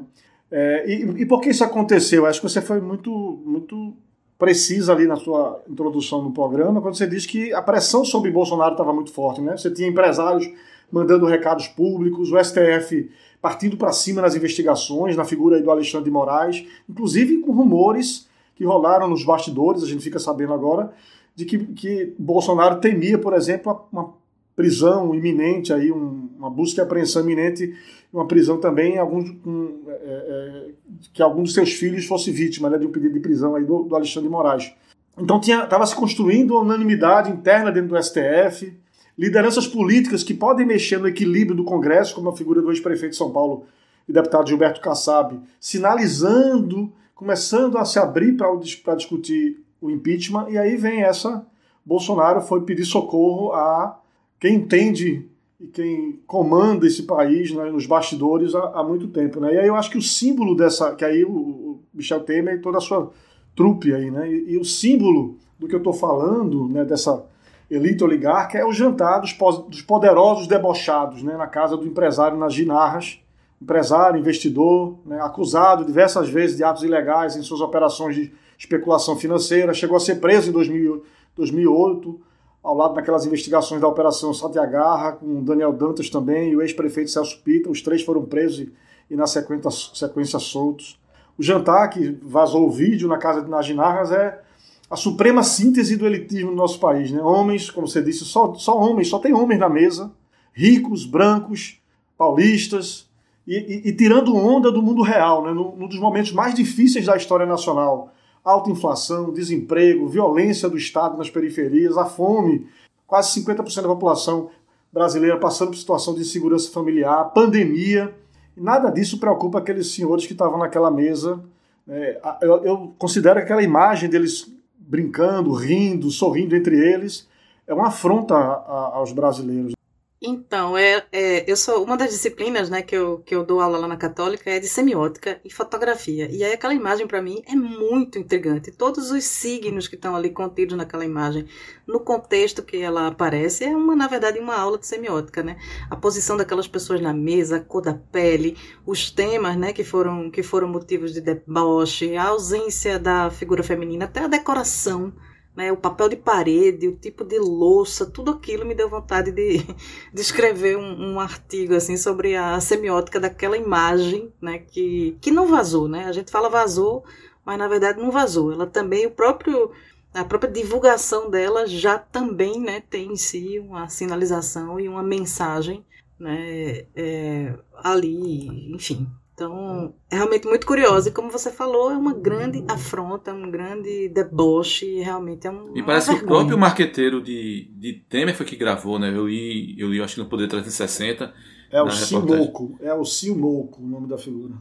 É, 0.50 0.90
e, 0.90 1.22
e 1.22 1.26
por 1.26 1.40
que 1.40 1.50
isso 1.50 1.64
aconteceu? 1.64 2.26
Acho 2.26 2.40
que 2.40 2.48
você 2.48 2.62
foi 2.62 2.80
muito, 2.80 3.10
muito 3.44 3.94
precisa 4.38 4.92
ali 4.92 5.06
na 5.06 5.16
sua 5.16 5.62
introdução 5.68 6.22
no 6.22 6.30
programa, 6.30 6.80
quando 6.80 6.96
você 6.96 7.06
diz 7.06 7.26
que 7.26 7.52
a 7.52 7.60
pressão 7.60 8.04
sobre 8.04 8.30
Bolsonaro 8.30 8.72
estava 8.72 8.92
muito 8.92 9.12
forte, 9.12 9.40
né? 9.40 9.56
Você 9.56 9.70
tinha 9.70 9.88
empresários 9.88 10.48
mandando 10.90 11.26
recados 11.26 11.66
públicos, 11.68 12.32
o 12.32 12.42
STF 12.42 13.10
partindo 13.40 13.76
para 13.76 13.92
cima 13.92 14.22
nas 14.22 14.34
investigações, 14.34 15.16
na 15.16 15.24
figura 15.24 15.60
do 15.60 15.70
Alexandre 15.70 16.06
de 16.06 16.10
Moraes, 16.10 16.66
inclusive 16.88 17.38
com 17.38 17.52
rumores 17.52 18.28
que 18.54 18.64
rolaram 18.64 19.08
nos 19.08 19.24
bastidores, 19.24 19.82
a 19.82 19.86
gente 19.86 20.02
fica 20.02 20.18
sabendo 20.18 20.52
agora, 20.52 20.92
de 21.34 21.44
que, 21.44 21.58
que 21.66 22.14
Bolsonaro 22.18 22.80
temia, 22.80 23.16
por 23.16 23.32
exemplo, 23.32 23.86
uma 23.92 24.12
prisão 24.58 25.14
iminente, 25.14 25.72
aí, 25.72 25.92
um, 25.92 26.30
uma 26.36 26.50
busca 26.50 26.80
e 26.80 26.84
apreensão 26.84 27.22
iminente, 27.22 27.76
uma 28.12 28.26
prisão 28.26 28.58
também, 28.58 28.98
alguns, 28.98 29.30
um, 29.46 29.82
é, 29.86 29.92
é, 29.92 30.70
que 31.14 31.22
algum 31.22 31.44
dos 31.44 31.54
seus 31.54 31.72
filhos 31.74 32.06
fosse 32.06 32.32
vítima 32.32 32.68
né, 32.68 32.76
de 32.76 32.84
um 32.84 32.90
pedido 32.90 33.14
de 33.14 33.20
prisão 33.20 33.54
aí 33.54 33.64
do, 33.64 33.84
do 33.84 33.94
Alexandre 33.94 34.28
de 34.28 34.32
Moraes. 34.32 34.72
Então 35.16 35.40
estava 35.40 35.86
se 35.86 35.94
construindo 35.94 36.54
uma 36.54 36.62
unanimidade 36.62 37.30
interna 37.30 37.70
dentro 37.70 37.90
do 37.90 38.02
STF, 38.02 38.76
lideranças 39.16 39.68
políticas 39.68 40.24
que 40.24 40.34
podem 40.34 40.66
mexer 40.66 40.98
no 40.98 41.06
equilíbrio 41.06 41.56
do 41.56 41.62
Congresso, 41.62 42.16
como 42.16 42.28
a 42.28 42.36
figura 42.36 42.60
do 42.60 42.72
ex-prefeito 42.72 43.12
de 43.12 43.16
São 43.16 43.30
Paulo 43.30 43.64
e 44.08 44.12
deputado 44.12 44.48
Gilberto 44.48 44.80
Kassab, 44.80 45.38
sinalizando, 45.60 46.92
começando 47.14 47.78
a 47.78 47.84
se 47.84 48.00
abrir 48.00 48.36
para 48.36 48.96
discutir 48.96 49.62
o 49.80 49.88
impeachment, 49.88 50.48
e 50.50 50.58
aí 50.58 50.76
vem 50.76 51.04
essa. 51.04 51.46
Bolsonaro 51.86 52.40
foi 52.40 52.62
pedir 52.62 52.84
socorro 52.84 53.52
a 53.52 54.00
quem 54.40 54.56
entende 54.56 55.28
e 55.60 55.66
quem 55.66 56.20
comanda 56.26 56.86
esse 56.86 57.02
país 57.02 57.52
né, 57.52 57.70
nos 57.70 57.86
bastidores 57.86 58.54
há, 58.54 58.72
há, 58.74 58.84
muito 58.84 59.08
tempo. 59.08 59.40
Né? 59.40 59.54
E 59.54 59.58
aí 59.58 59.66
eu 59.66 59.74
acho 59.74 59.90
que 59.90 59.98
o 59.98 60.02
símbolo 60.02 60.54
dessa. 60.54 60.94
que 60.94 61.04
aí 61.04 61.24
o, 61.24 61.80
Michel 61.92 62.20
Temer 62.20 62.54
e 62.54 62.60
toda 62.60 62.78
a 62.78 62.80
sua 62.80 63.10
trupe 63.56 63.92
aí, 63.92 64.10
né? 64.10 64.30
E, 64.30 64.52
e 64.52 64.58
o 64.58 64.64
símbolo 64.64 65.36
do 65.58 65.66
que 65.66 65.74
eu 65.74 65.78
estou 65.78 65.92
falando, 65.92 66.68
né, 66.68 66.84
dessa 66.84 67.24
elite 67.68 68.04
oligarca, 68.04 68.56
é 68.56 68.64
o 68.64 68.72
jantar 68.72 69.20
dos, 69.20 69.32
dos 69.68 69.82
poderosos 69.82 70.46
debochados 70.46 71.22
né, 71.24 71.36
na 71.36 71.46
casa 71.46 71.76
do 71.76 71.84
empresário 71.84 72.38
nas 72.38 72.54
Ginarras. 72.54 73.20
Empresário, 73.60 74.20
investidor, 74.20 74.96
né, 75.04 75.20
acusado 75.20 75.84
diversas 75.84 76.28
vezes 76.28 76.56
de 76.56 76.62
atos 76.62 76.84
ilegais 76.84 77.34
em 77.34 77.42
suas 77.42 77.60
operações 77.60 78.14
de 78.14 78.32
especulação 78.56 79.16
financeira, 79.16 79.74
chegou 79.74 79.96
a 79.96 80.00
ser 80.00 80.20
preso 80.20 80.50
em 80.50 80.52
2000, 80.52 81.02
2008 81.34 82.27
ao 82.68 82.76
lado 82.76 82.92
daquelas 82.92 83.24
investigações 83.24 83.80
da 83.80 83.88
Operação 83.88 84.34
Satyagraha, 84.34 85.12
com 85.12 85.42
Daniel 85.42 85.72
Dantas 85.72 86.10
também 86.10 86.50
e 86.50 86.56
o 86.56 86.60
ex-prefeito 86.60 87.10
Celso 87.10 87.40
Pita. 87.42 87.70
Os 87.70 87.80
três 87.80 88.02
foram 88.02 88.26
presos 88.26 88.68
e, 89.10 89.16
na 89.16 89.26
sequência, 89.26 89.70
sequência 89.94 90.38
soltos. 90.38 91.00
O 91.38 91.42
jantar, 91.42 91.88
que 91.88 92.18
vazou 92.22 92.66
o 92.66 92.70
vídeo 92.70 93.08
na 93.08 93.16
casa 93.16 93.40
de 93.40 93.48
Najinarras, 93.48 94.12
é 94.12 94.42
a 94.90 94.96
suprema 94.96 95.42
síntese 95.42 95.96
do 95.96 96.06
elitismo 96.06 96.50
no 96.50 96.56
nosso 96.58 96.78
país. 96.78 97.10
Né? 97.10 97.22
Homens, 97.22 97.70
como 97.70 97.88
você 97.88 98.02
disse, 98.02 98.26
só, 98.26 98.52
só 98.52 98.78
homens, 98.78 99.08
só 99.08 99.18
tem 99.18 99.32
homens 99.32 99.58
na 99.58 99.70
mesa, 99.70 100.12
ricos, 100.52 101.06
brancos, 101.06 101.80
paulistas, 102.18 103.08
e, 103.46 103.56
e, 103.56 103.88
e 103.88 103.92
tirando 103.96 104.36
onda 104.36 104.70
do 104.70 104.82
mundo 104.82 105.00
real, 105.00 105.42
né? 105.42 105.54
num 105.54 105.88
dos 105.88 105.98
momentos 105.98 106.32
mais 106.32 106.54
difíceis 106.54 107.06
da 107.06 107.16
história 107.16 107.46
nacional 107.46 108.12
alta 108.48 108.70
inflação, 108.70 109.32
desemprego, 109.32 110.08
violência 110.08 110.68
do 110.68 110.76
Estado 110.76 111.18
nas 111.18 111.28
periferias, 111.28 111.96
a 111.96 112.04
fome, 112.04 112.66
quase 113.06 113.40
50% 113.40 113.82
da 113.82 113.88
população 113.88 114.50
brasileira 114.92 115.36
passando 115.38 115.68
por 115.68 115.76
situação 115.76 116.14
de 116.14 116.22
insegurança 116.22 116.70
familiar, 116.70 117.32
pandemia. 117.32 118.14
Nada 118.56 118.90
disso 118.90 119.18
preocupa 119.18 119.58
aqueles 119.58 119.92
senhores 119.92 120.26
que 120.26 120.32
estavam 120.32 120.58
naquela 120.58 120.90
mesa. 120.90 121.40
É, 121.86 122.20
eu, 122.42 122.64
eu 122.64 122.94
considero 122.98 123.38
aquela 123.38 123.62
imagem 123.62 124.08
deles 124.08 124.50
brincando, 124.78 125.52
rindo, 125.52 126.10
sorrindo 126.10 126.56
entre 126.56 126.76
eles, 126.76 127.28
é 127.66 127.74
uma 127.74 127.88
afronta 127.88 128.34
aos 128.34 129.12
brasileiros. 129.12 129.77
Então, 130.20 130.76
é, 130.76 131.06
é, 131.12 131.48
eu 131.48 131.56
sou 131.56 131.84
uma 131.84 131.96
das 131.96 132.10
disciplinas 132.10 132.68
né, 132.68 132.82
que, 132.82 132.96
eu, 132.96 133.18
que 133.18 133.32
eu 133.32 133.44
dou 133.44 133.60
aula 133.60 133.78
lá 133.78 133.86
na 133.86 133.96
Católica 133.96 134.50
é 134.50 134.58
de 134.58 134.66
semiótica 134.66 135.40
e 135.44 135.50
fotografia. 135.50 136.28
E 136.28 136.42
aí 136.42 136.52
aquela 136.52 136.74
imagem 136.74 137.06
para 137.06 137.22
mim 137.22 137.40
é 137.46 137.54
muito 137.54 138.18
intrigante. 138.18 138.72
Todos 138.72 139.12
os 139.12 139.22
signos 139.22 139.86
que 139.86 139.94
estão 139.94 140.16
ali 140.16 140.30
contidos 140.30 140.76
naquela 140.76 141.04
imagem, 141.04 141.46
no 141.86 142.00
contexto 142.00 142.64
que 142.64 142.78
ela 142.78 143.06
aparece, 143.06 143.62
é 143.62 143.68
uma, 143.76 143.94
na 143.94 144.08
verdade, 144.08 144.40
uma 144.40 144.56
aula 144.56 144.76
de 144.76 144.88
semiótica, 144.88 145.40
né? 145.40 145.56
A 145.88 145.94
posição 145.94 146.36
daquelas 146.36 146.66
pessoas 146.66 147.00
na 147.00 147.12
mesa, 147.12 147.58
a 147.58 147.60
cor 147.60 147.82
da 147.82 147.94
pele, 147.94 148.56
os 148.84 149.12
temas, 149.12 149.56
né, 149.56 149.72
que 149.72 149.84
foram, 149.84 150.30
que 150.32 150.42
foram 150.42 150.66
motivos 150.66 151.14
de 151.14 151.20
deboche, 151.20 152.16
a 152.16 152.24
ausência 152.24 152.98
da 152.98 153.30
figura 153.30 153.62
feminina, 153.62 154.06
até 154.06 154.20
a 154.20 154.28
decoração 154.28 155.12
né, 155.58 155.72
o 155.72 155.76
papel 155.76 156.08
de 156.08 156.14
parede, 156.14 156.86
o 156.86 156.94
tipo 156.94 157.24
de 157.24 157.36
louça, 157.36 158.06
tudo 158.06 158.30
aquilo 158.30 158.64
me 158.64 158.76
deu 158.76 158.88
vontade 158.88 159.32
de, 159.32 159.58
de 160.14 160.20
escrever 160.20 160.78
um, 160.78 161.14
um, 161.14 161.18
artigo 161.18 161.74
assim 161.74 161.96
sobre 161.96 162.36
a 162.36 162.60
semiótica 162.60 163.18
daquela 163.18 163.56
imagem, 163.56 164.32
né, 164.40 164.60
que, 164.60 165.18
que 165.20 165.32
não 165.32 165.48
vazou, 165.48 165.88
né? 165.88 166.04
A 166.04 166.12
gente 166.12 166.30
fala 166.30 166.48
vazou, 166.48 167.04
mas 167.44 167.58
na 167.58 167.66
verdade 167.66 168.00
não 168.00 168.12
vazou. 168.12 168.52
Ela 168.52 168.68
também 168.68 169.06
o 169.06 169.10
próprio 169.10 169.72
a 170.14 170.24
própria 170.24 170.50
divulgação 170.50 171.28
dela 171.28 171.66
já 171.66 171.98
também, 171.98 172.60
né, 172.60 172.80
tem 172.80 173.12
em 173.12 173.16
si 173.16 173.58
uma 173.58 173.88
sinalização 173.88 174.78
e 174.78 174.88
uma 174.88 175.02
mensagem, 175.02 175.84
né, 176.20 176.86
é, 176.94 177.58
ali, 177.82 178.72
enfim, 178.72 179.08
então, 179.38 179.94
é 180.10 180.16
realmente 180.16 180.48
muito 180.48 180.66
curioso. 180.66 181.08
E 181.08 181.12
como 181.12 181.30
você 181.30 181.52
falou, 181.52 181.92
é 181.92 181.96
uma 181.96 182.12
grande 182.12 182.64
afronta, 182.66 183.32
um 183.32 183.48
grande 183.48 184.08
deboche. 184.08 184.98
Realmente 184.98 185.46
é 185.46 185.50
um. 185.50 185.76
E 185.76 185.82
parece 185.82 186.12
que 186.12 186.24
o 186.24 186.26
próprio 186.26 186.58
marqueteiro 186.58 187.22
de, 187.22 187.70
de 187.76 187.92
Temer 188.08 188.34
foi 188.34 188.44
que 188.44 188.56
gravou, 188.56 188.98
né? 188.98 189.16
Eu 189.16 189.28
li, 189.28 189.76
eu 189.78 189.88
li 189.90 190.02
acho 190.02 190.16
que 190.16 190.20
no 190.20 190.28
Poder 190.28 190.48
360. 190.48 191.32
É 191.70 191.80
o 191.80 191.88
Simoco. 191.88 192.76
É 192.80 192.92
o 192.92 193.04
Simoco 193.04 193.80
o 193.80 193.86
nome 193.86 194.08
da 194.08 194.18
figura. 194.18 194.54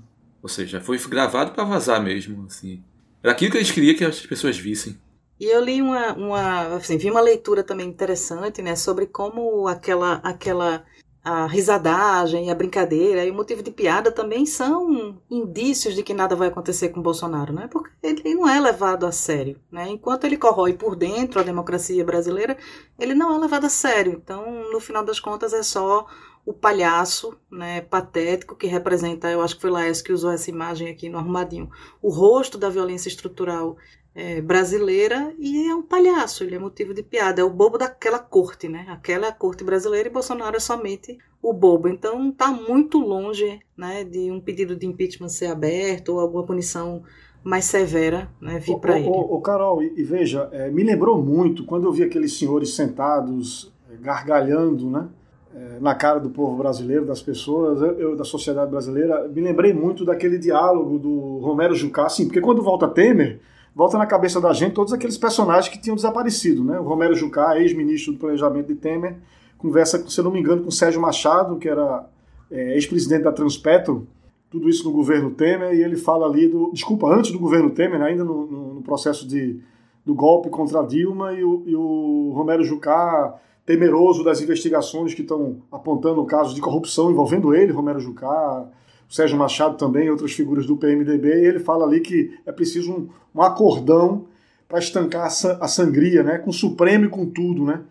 Ou 0.43 0.50
seja, 0.50 0.79
foi 0.79 1.00
gravado 1.00 1.53
para 1.53 1.63
vazar 1.63 2.00
mesmo. 2.03 2.46
Assim. 2.46 2.84
Era 3.24 3.31
aquilo 3.31 3.50
que 3.50 3.57
eles 3.57 3.72
queriam 3.72 3.96
que 3.96 4.05
as 4.05 4.24
pessoas 4.27 4.60
vissem. 4.60 4.96
E 5.39 5.46
eu 5.46 5.63
li 5.63 5.81
uma, 5.81 6.13
uma 6.13 6.75
assim, 6.75 6.98
vi 6.98 7.10
uma 7.10 7.22
leitura 7.22 7.63
também 7.63 7.88
interessante, 7.88 8.62
né, 8.62 8.75
sobre 8.75 9.05
como 9.05 9.67
aquela, 9.67 10.15
aquela 10.24 10.84
a 11.27 11.46
risadagem, 11.46 12.50
a 12.50 12.55
brincadeira 12.55 13.25
e 13.25 13.31
o 13.31 13.34
motivo 13.34 13.62
de 13.62 13.69
piada 13.69 14.13
também 14.13 14.46
são 14.46 15.22
indícios 15.29 15.93
de 15.93 16.01
que 16.01 16.13
nada 16.13 16.38
vai 16.38 16.48
acontecer 16.48 16.88
com 16.88 17.01
Bolsonaro, 17.01 17.51
né? 17.51 17.67
Porque 17.69 17.91
ele 18.01 18.34
não 18.34 18.48
é 18.48 18.57
levado 18.62 19.05
a 19.05 19.12
sério, 19.12 19.60
né? 19.69 19.89
Enquanto 19.89 20.24
ele 20.24 20.38
corrói 20.38 20.72
por 20.72 20.96
dentro 20.96 21.41
a 21.41 21.43
democracia 21.43 22.05
brasileira, 22.05 22.57
ele 22.98 23.13
não 23.13 23.36
é 23.36 23.39
levado 23.39 23.65
a 23.65 23.69
sério. 23.69 24.13
Então, 24.13 24.72
no 24.72 24.79
final 24.79 25.03
das 25.03 25.19
contas, 25.19 25.51
é 25.51 25.63
só 25.63 26.07
o 26.47 26.53
palhaço, 26.53 27.37
né, 27.51 27.81
patético, 27.81 28.55
que 28.55 28.67
representa, 28.67 29.29
eu 29.29 29.41
acho 29.41 29.55
que 29.55 29.61
foi 29.61 29.69
Laércio 29.69 30.01
que 30.01 30.13
usou 30.13 30.31
essa 30.31 30.49
imagem 30.49 30.87
aqui 30.87 31.09
no 31.09 31.17
arrumadinho, 31.17 31.69
o 32.01 32.09
rosto 32.09 32.57
da 32.57 32.69
violência 32.69 33.09
estrutural 33.09 33.75
é, 34.15 34.39
brasileira 34.39 35.35
e 35.37 35.67
é 35.67 35.75
um 35.75 35.81
palhaço, 35.81 36.45
ele 36.45 36.55
é 36.55 36.59
motivo 36.59 36.93
de 36.93 37.03
piada, 37.03 37.41
é 37.41 37.43
o 37.43 37.49
bobo 37.49 37.77
daquela 37.77 38.17
corte, 38.17 38.69
né? 38.69 38.85
Aquela 38.87 39.25
é 39.25 39.29
a 39.29 39.33
corte 39.33 39.61
brasileira 39.61 40.07
e 40.07 40.11
Bolsonaro 40.11 40.55
é 40.55 40.59
somente 40.61 41.17
o 41.43 41.51
bobo. 41.51 41.89
Então 41.89 42.29
está 42.29 42.47
muito 42.47 42.97
longe 42.97 43.59
né, 43.75 44.05
de 44.05 44.31
um 44.31 44.39
pedido 44.39 44.73
de 44.73 44.87
impeachment 44.87 45.27
ser 45.27 45.47
aberto 45.47 46.13
ou 46.13 46.19
alguma 46.21 46.45
punição 46.45 47.03
mais 47.43 47.65
severa 47.65 48.31
né, 48.39 48.57
vir 48.57 48.79
para 48.79 48.97
ele. 48.97 49.09
Ô, 49.09 49.41
Carol, 49.41 49.83
e, 49.83 49.93
e 49.97 50.03
veja, 50.03 50.49
é, 50.53 50.71
me 50.71 50.81
lembrou 50.81 51.21
muito 51.21 51.65
quando 51.65 51.83
eu 51.83 51.91
vi 51.91 52.03
aqueles 52.03 52.37
senhores 52.37 52.73
sentados 52.73 53.71
é, 53.91 53.97
gargalhando, 53.97 54.89
né? 54.89 55.09
É, 55.57 55.79
na 55.79 55.95
cara 55.95 56.19
do 56.19 56.29
povo 56.29 56.55
brasileiro, 56.55 57.03
das 57.03 57.19
pessoas, 57.19 57.81
eu, 57.97 58.15
da 58.15 58.23
sociedade 58.23 58.69
brasileira, 58.69 59.27
me 59.27 59.41
lembrei 59.41 59.73
muito 59.73 60.05
daquele 60.05 60.37
diálogo 60.37 60.99
do 60.99 61.39
Romero 61.39 61.73
Jucá, 61.73 62.05
assim, 62.05 62.25
porque 62.25 62.39
quando 62.39 62.61
volta 62.61 62.87
Temer, 62.87 63.39
volta 63.75 63.97
na 63.97 64.05
cabeça 64.05 64.39
da 64.39 64.53
gente 64.53 64.73
todos 64.73 64.93
aqueles 64.93 65.17
personagens 65.17 65.67
que 65.67 65.81
tinham 65.81 65.95
desaparecido, 65.95 66.63
né? 66.63 66.79
O 66.79 66.83
Romero 66.83 67.15
Jucá, 67.15 67.59
ex-ministro 67.59 68.13
do 68.13 68.19
Planejamento 68.19 68.67
de 68.67 68.75
Temer, 68.75 69.15
conversa, 69.57 70.07
se 70.07 70.21
não 70.21 70.29
me 70.29 70.39
engano, 70.39 70.61
com 70.61 70.69
o 70.69 70.71
Sérgio 70.71 71.01
Machado, 71.01 71.57
que 71.57 71.67
era 71.67 72.05
é, 72.51 72.75
ex-presidente 72.75 73.23
da 73.23 73.31
Transpetro, 73.31 74.07
tudo 74.51 74.69
isso 74.69 74.83
no 74.83 74.91
governo 74.91 75.31
Temer, 75.31 75.73
e 75.73 75.83
ele 75.83 75.95
fala 75.95 76.27
ali 76.27 76.47
do. 76.47 76.71
Desculpa, 76.71 77.07
antes 77.07 77.31
do 77.31 77.39
governo 77.39 77.71
Temer, 77.71 77.99
ainda 78.03 78.23
no, 78.23 78.45
no, 78.45 78.73
no 78.75 78.81
processo 78.83 79.27
de, 79.27 79.59
do 80.05 80.13
golpe 80.13 80.49
contra 80.49 80.83
Dilma, 80.83 81.33
e 81.33 81.43
o, 81.43 81.63
e 81.65 81.75
o 81.75 82.31
Romero 82.35 82.63
Jucá 82.63 83.39
temeroso 83.67 84.24
das 84.24 84.41
investigações 84.41 85.13
que 85.13 85.21
estão 85.21 85.57
apontando 85.69 86.24
casos 86.25 86.55
de 86.55 86.62
corrupção 86.62 87.12
envolvendo 87.12 87.53
ele, 87.53 87.74
Romero 87.74 88.00
Jucá, 88.00 88.65
Sérgio 89.09 89.38
Machado 89.38 89.75
também, 89.75 90.09
outras 90.09 90.31
figuras 90.31 90.65
do 90.65 90.77
PMDB, 90.77 91.27
e 91.27 91.45
ele 91.45 91.59
fala 91.59 91.86
ali 91.86 92.00
que 92.00 92.33
é 92.45 92.51
preciso 92.53 92.93
um, 92.93 93.09
um 93.36 93.41
acordão 93.41 94.25
para 94.69 94.79
estancar 94.79 95.25
a 95.25 95.67
sangria, 95.67 96.24
né, 96.24 96.38
com 96.38 96.50
o 96.50 96.53
Supremo 96.53 97.05
e 97.05 97.09
com 97.09 97.25
tudo, 97.25 97.65
né? 97.65 97.81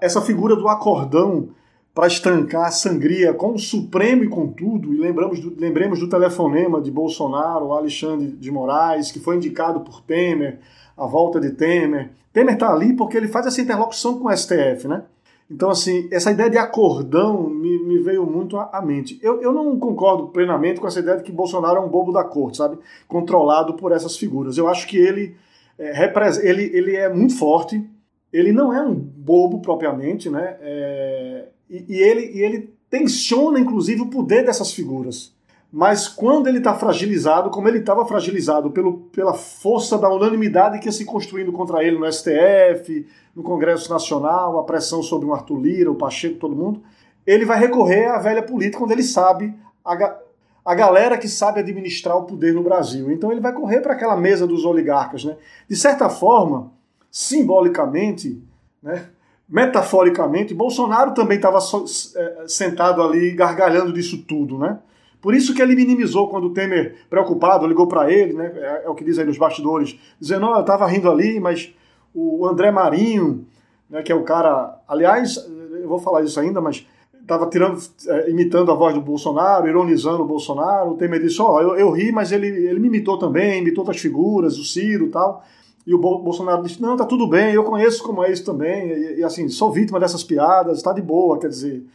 Essa 0.00 0.20
figura 0.20 0.56
do 0.56 0.68
acordão 0.68 1.50
para 1.94 2.06
estancar 2.08 2.66
a 2.66 2.70
sangria 2.70 3.32
com 3.32 3.54
o 3.54 3.58
Supremo 3.58 4.24
e 4.24 4.28
com 4.28 4.48
tudo, 4.48 4.92
e 4.92 4.98
lembramos 4.98 5.40
do, 5.40 5.54
lembremos 5.56 6.00
do 6.00 6.08
telefonema 6.08 6.80
de 6.80 6.90
Bolsonaro, 6.90 7.72
Alexandre 7.72 8.28
de 8.28 8.50
Moraes, 8.50 9.12
que 9.12 9.20
foi 9.20 9.36
indicado 9.36 9.80
por 9.80 10.00
Temer, 10.00 10.58
a 10.96 11.06
volta 11.06 11.40
de 11.40 11.50
Temer. 11.50 12.10
Temer 12.32 12.54
está 12.54 12.72
ali 12.72 12.94
porque 12.94 13.16
ele 13.16 13.28
faz 13.28 13.46
essa 13.46 13.60
interlocução 13.60 14.18
com 14.18 14.28
o 14.28 14.36
STF, 14.36 14.88
né? 14.88 15.02
Então, 15.50 15.68
assim, 15.68 16.08
essa 16.10 16.30
ideia 16.30 16.48
de 16.48 16.56
acordão 16.56 17.50
me, 17.50 17.78
me 17.84 17.98
veio 17.98 18.24
muito 18.24 18.56
à, 18.56 18.80
mente. 18.80 19.18
Eu, 19.22 19.42
eu 19.42 19.52
não 19.52 19.78
concordo 19.78 20.28
plenamente 20.28 20.80
com 20.80 20.86
essa 20.86 21.00
ideia 21.00 21.18
de 21.18 21.22
que 21.22 21.30
Bolsonaro 21.30 21.76
é 21.76 21.80
um 21.80 21.90
bobo 21.90 22.10
da 22.10 22.24
corte, 22.24 22.56
sabe? 22.56 22.78
Controlado 23.06 23.74
por 23.74 23.92
essas 23.92 24.16
figuras. 24.16 24.56
Eu 24.56 24.66
acho 24.66 24.86
que 24.86 24.96
ele 24.96 25.34
é, 25.78 26.48
ele, 26.48 26.62
ele 26.74 26.96
é 26.96 27.12
muito 27.12 27.36
forte, 27.36 27.84
ele 28.32 28.52
não 28.52 28.72
é 28.72 28.82
um 28.82 28.94
bobo 28.94 29.60
propriamente, 29.60 30.30
né? 30.30 30.56
É, 30.60 31.48
e, 31.68 31.84
e, 31.88 31.98
ele, 31.98 32.32
e 32.34 32.40
ele 32.40 32.74
tensiona, 32.88 33.58
inclusive, 33.58 34.00
o 34.00 34.06
poder 34.10 34.44
dessas 34.44 34.72
figuras. 34.72 35.34
Mas 35.72 36.06
quando 36.06 36.48
ele 36.48 36.58
está 36.58 36.74
fragilizado, 36.74 37.48
como 37.48 37.66
ele 37.66 37.78
estava 37.78 38.04
fragilizado 38.04 38.70
pelo, 38.70 38.98
pela 39.10 39.32
força 39.32 39.96
da 39.96 40.12
unanimidade 40.12 40.78
que 40.78 40.86
ia 40.86 40.92
se 40.92 41.06
construindo 41.06 41.50
contra 41.50 41.82
ele 41.82 41.98
no 41.98 42.12
STF, 42.12 43.06
no 43.34 43.42
Congresso 43.42 43.90
Nacional, 43.90 44.58
a 44.58 44.64
pressão 44.64 45.02
sobre 45.02 45.26
o 45.26 45.32
Arthur 45.32 45.58
Lira, 45.58 45.90
o 45.90 45.94
Pacheco, 45.94 46.38
todo 46.38 46.54
mundo, 46.54 46.82
ele 47.26 47.46
vai 47.46 47.58
recorrer 47.58 48.06
à 48.08 48.18
velha 48.18 48.42
política 48.42 48.80
quando 48.80 48.92
ele 48.92 49.02
sabe 49.02 49.54
a, 49.82 50.18
a 50.62 50.74
galera 50.74 51.16
que 51.16 51.26
sabe 51.26 51.60
administrar 51.60 52.18
o 52.18 52.24
poder 52.24 52.52
no 52.52 52.62
Brasil. 52.62 53.10
Então 53.10 53.32
ele 53.32 53.40
vai 53.40 53.54
correr 53.54 53.80
para 53.80 53.94
aquela 53.94 54.16
mesa 54.16 54.46
dos 54.46 54.66
oligarcas. 54.66 55.24
Né? 55.24 55.38
De 55.66 55.74
certa 55.74 56.10
forma, 56.10 56.70
simbolicamente, 57.10 58.42
né, 58.82 59.06
metaforicamente, 59.48 60.52
Bolsonaro 60.52 61.14
também 61.14 61.36
estava 61.36 61.60
so, 61.62 61.86
é, 62.14 62.44
sentado 62.46 63.02
ali 63.02 63.30
gargalhando 63.30 63.90
disso 63.90 64.22
tudo. 64.26 64.58
Né? 64.58 64.78
Por 65.22 65.34
isso 65.34 65.54
que 65.54 65.62
ele 65.62 65.76
minimizou 65.76 66.28
quando 66.28 66.48
o 66.48 66.52
Temer, 66.52 66.96
preocupado, 67.08 67.64
ligou 67.64 67.86
para 67.86 68.12
ele, 68.12 68.32
né? 68.32 68.52
É, 68.56 68.82
é, 68.84 68.90
o 68.90 68.94
que 68.94 69.04
diz 69.04 69.20
aí 69.20 69.24
nos 69.24 69.38
bastidores, 69.38 69.96
dizendo: 70.20 70.46
oh, 70.46 70.56
eu 70.56 70.60
estava 70.62 70.84
rindo 70.88 71.08
ali, 71.08 71.38
mas 71.38 71.72
o 72.12 72.44
André 72.44 72.72
Marinho, 72.72 73.46
né, 73.88 74.02
que 74.02 74.10
é 74.10 74.14
o 74.14 74.24
cara. 74.24 74.80
Aliás, 74.86 75.36
eu 75.80 75.88
vou 75.88 76.00
falar 76.00 76.22
isso 76.22 76.40
ainda, 76.40 76.60
mas 76.60 76.84
estava 77.20 77.48
é, 78.08 78.30
imitando 78.30 78.72
a 78.72 78.74
voz 78.74 78.94
do 78.94 79.00
Bolsonaro, 79.00 79.68
ironizando 79.68 80.24
o 80.24 80.26
Bolsonaro. 80.26 80.90
O 80.90 80.96
Temer 80.96 81.22
disse: 81.22 81.40
Ó, 81.40 81.54
oh, 81.54 81.60
eu, 81.60 81.76
eu 81.76 81.90
ri, 81.92 82.10
mas 82.10 82.32
ele, 82.32 82.48
ele 82.48 82.80
me 82.80 82.88
imitou 82.88 83.16
também, 83.16 83.60
imitou 83.60 83.82
outras 83.82 84.00
figuras, 84.00 84.58
o 84.58 84.64
Ciro 84.64 85.08
tal. 85.08 85.44
E 85.86 85.94
o 85.94 85.98
Bolsonaro 85.98 86.64
disse: 86.64 86.82
Não, 86.82 86.96
tá 86.96 87.04
tudo 87.04 87.28
bem, 87.28 87.54
eu 87.54 87.62
conheço 87.62 88.02
como 88.02 88.24
é 88.24 88.32
isso 88.32 88.44
também, 88.44 88.88
e, 88.88 89.20
e 89.20 89.24
assim, 89.24 89.48
sou 89.48 89.70
vítima 89.70 90.00
dessas 90.00 90.24
piadas, 90.24 90.78
está 90.78 90.92
de 90.92 91.00
boa, 91.00 91.38
quer 91.38 91.48
dizer 91.48 91.86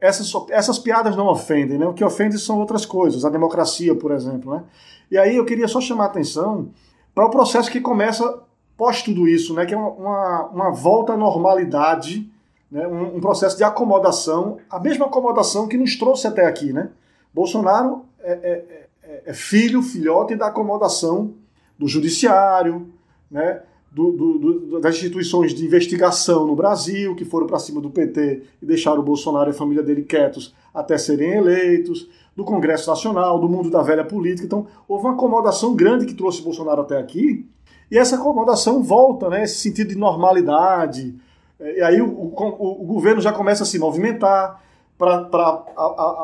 essas, 0.00 0.32
essas 0.50 0.78
piadas 0.78 1.16
não 1.16 1.26
ofendem, 1.26 1.78
né? 1.78 1.86
O 1.86 1.94
que 1.94 2.04
ofende 2.04 2.38
são 2.38 2.58
outras 2.58 2.84
coisas, 2.86 3.24
a 3.24 3.30
democracia, 3.30 3.94
por 3.94 4.12
exemplo, 4.12 4.54
né? 4.54 4.64
E 5.10 5.16
aí 5.18 5.36
eu 5.36 5.44
queria 5.44 5.68
só 5.68 5.80
chamar 5.80 6.04
a 6.04 6.06
atenção 6.08 6.70
para 7.14 7.26
o 7.26 7.30
processo 7.30 7.70
que 7.70 7.80
começa 7.80 8.42
pós 8.76 9.02
tudo 9.02 9.26
isso, 9.26 9.54
né? 9.54 9.66
Que 9.66 9.74
é 9.74 9.76
uma, 9.76 10.46
uma 10.46 10.70
volta 10.70 11.14
à 11.14 11.16
normalidade, 11.16 12.30
né? 12.70 12.86
Um, 12.86 13.16
um, 13.16 13.20
processo 13.20 13.56
de 13.56 13.64
acomodação, 13.64 14.58
a 14.70 14.78
mesma 14.78 15.06
acomodação 15.06 15.66
que 15.66 15.76
nos 15.76 15.96
trouxe 15.96 16.26
até 16.26 16.46
aqui, 16.46 16.72
né? 16.72 16.90
Bolsonaro 17.34 18.04
é, 18.20 18.32
é, 18.32 18.88
é, 19.02 19.22
é 19.26 19.34
filho, 19.34 19.82
filhote 19.82 20.36
da 20.36 20.46
acomodação 20.46 21.34
do 21.78 21.88
judiciário, 21.88 22.92
né? 23.30 23.62
Do, 23.90 24.12
do, 24.12 24.80
das 24.80 24.96
instituições 24.96 25.54
de 25.54 25.64
investigação 25.64 26.46
no 26.46 26.54
Brasil, 26.54 27.14
que 27.14 27.24
foram 27.24 27.46
para 27.46 27.58
cima 27.58 27.80
do 27.80 27.90
PT 27.90 28.42
e 28.62 28.66
deixaram 28.66 29.00
o 29.00 29.02
Bolsonaro 29.02 29.50
e 29.50 29.52
a 29.52 29.54
família 29.54 29.82
dele 29.82 30.02
quietos 30.02 30.54
até 30.72 30.98
serem 30.98 31.32
eleitos, 31.32 32.08
do 32.36 32.44
Congresso 32.44 32.88
Nacional, 32.88 33.40
do 33.40 33.48
mundo 33.48 33.68
da 33.68 33.82
velha 33.82 34.04
política. 34.04 34.46
Então, 34.46 34.66
houve 34.86 35.06
uma 35.06 35.14
acomodação 35.14 35.74
grande 35.74 36.06
que 36.06 36.14
trouxe 36.14 36.40
Bolsonaro 36.40 36.82
até 36.82 36.96
aqui, 36.96 37.44
e 37.90 37.98
essa 37.98 38.16
acomodação 38.16 38.82
volta, 38.82 39.28
né, 39.28 39.42
esse 39.42 39.56
sentido 39.56 39.88
de 39.88 39.96
normalidade. 39.96 41.16
E 41.58 41.82
aí 41.82 42.00
o, 42.00 42.06
o, 42.06 42.82
o 42.82 42.84
governo 42.84 43.20
já 43.20 43.32
começa 43.32 43.64
a 43.64 43.66
se 43.66 43.78
movimentar 43.78 44.62
para 44.96 45.64